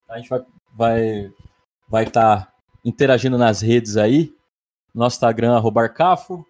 A 0.08 0.16
gente 0.16 0.30
vai 0.30 0.40
vai 0.74 1.32
vai 1.88 2.04
estar 2.04 2.46
tá 2.46 2.52
interagindo 2.82 3.36
nas 3.36 3.60
redes 3.60 3.98
aí. 3.98 4.34
Nosso 4.94 5.16
Instagram, 5.16 5.60
Arcafo. 5.76 6.46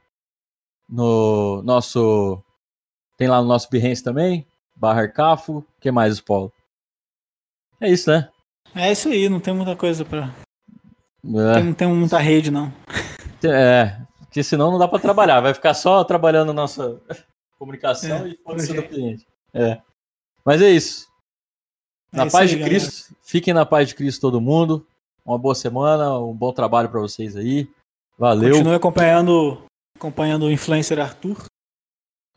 No 0.89 1.63
nosso. 1.63 2.44
Tem 3.17 3.29
lá 3.29 3.41
no 3.41 3.49
nosso 3.49 3.71
Behance 3.71 4.03
também, 4.03 4.47
barra 4.75 5.03
Arcafo. 5.03 5.59
O 5.59 5.81
que 5.81 5.91
mais, 5.91 6.21
Paulo? 6.21 6.53
É 7.81 7.91
isso, 7.91 8.11
né? 8.11 8.29
É 8.75 8.91
isso 8.91 9.09
aí, 9.09 9.29
não 9.29 9.41
tem 9.41 9.55
muita 9.55 9.77
coisa 9.77 10.05
pra. 10.05 10.35
É. 11.25 11.55
Tem, 11.55 11.65
não 11.65 11.75
tem 11.75 11.89
muita 11.89 12.19
rede, 12.19 12.51
não. 12.51 12.73
É, 13.43 13.97
porque 14.21 14.43
senão 14.43 14.71
não 14.71 14.79
dá 14.79 14.89
pra 14.89 14.99
trabalhar. 14.99 15.41
Vai 15.41 15.55
ficar 15.55 15.75
só 15.75 16.03
trabalhando 16.03 16.53
nossa 16.53 17.01
comunicação 17.59 18.27
é, 18.27 18.29
e 18.31 18.37
foda 18.37 18.67
do 18.67 18.83
cliente. 18.83 19.27
É. 19.53 19.81
Mas 20.45 20.61
é 20.61 20.71
isso. 20.71 21.09
É 22.13 22.17
na 22.17 22.27
é 22.27 22.31
paz 22.31 22.51
aí, 22.51 22.57
de 22.57 22.65
Cristo. 22.65 23.05
Galera. 23.05 23.23
Fiquem 23.23 23.55
na 23.55 23.65
paz 23.65 23.89
de 23.89 23.95
Cristo 23.95 24.21
todo 24.21 24.41
mundo. 24.41 24.87
Uma 25.25 25.39
boa 25.39 25.55
semana, 25.55 26.19
um 26.19 26.35
bom 26.35 26.53
trabalho 26.53 26.89
para 26.89 27.01
vocês 27.01 27.37
aí. 27.37 27.69
Valeu. 28.19 28.53
Continue 28.53 28.75
acompanhando, 28.75 29.63
acompanhando 29.97 30.47
o 30.47 30.51
influencer 30.51 30.99
Arthur. 31.01 31.45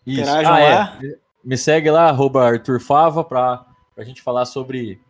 Isso. 0.07 0.21
Interajam 0.21 0.53
ah, 0.53 0.59
lá. 0.59 0.99
É. 1.03 1.19
Me 1.43 1.57
segue 1.57 1.91
lá, 1.91 2.09
arroba 2.09 2.45
Arthur 2.45 2.79
Fava, 2.79 3.23
pra, 3.23 3.65
pra 3.93 4.03
gente 4.05 4.21
falar 4.21 4.45
sobre 4.45 5.01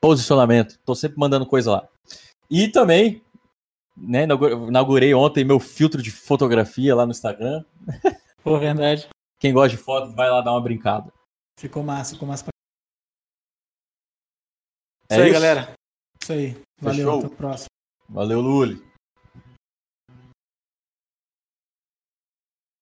posicionamento. 0.00 0.78
Tô 0.84 0.94
sempre 0.94 1.18
mandando 1.18 1.44
coisa 1.44 1.72
lá. 1.72 1.88
E 2.48 2.68
também, 2.68 3.22
né, 3.96 4.24
inaugurei 4.24 5.12
ontem 5.12 5.44
meu 5.44 5.58
filtro 5.58 6.00
de 6.00 6.10
fotografia 6.10 6.94
lá 6.94 7.04
no 7.04 7.10
Instagram. 7.10 7.64
Pô, 8.42 8.58
verdade. 8.58 9.08
Quem 9.38 9.52
gosta 9.52 9.76
de 9.76 9.82
foto, 9.82 10.14
vai 10.14 10.30
lá 10.30 10.40
dar 10.40 10.52
uma 10.52 10.60
brincada. 10.60 11.12
Ficou 11.58 11.82
massa, 11.82 12.14
ficou 12.14 12.28
massa. 12.28 12.46
É 15.08 15.14
isso 15.14 15.22
aí, 15.22 15.30
isso? 15.30 15.40
galera. 15.40 15.72
Isso 16.22 16.32
aí. 16.32 16.56
Valeu, 16.80 17.06
Fechou. 17.06 17.18
até 17.18 17.26
o 17.26 17.30
próximo. 17.36 17.68
Valeu, 18.08 18.40
Luli. 18.40 18.89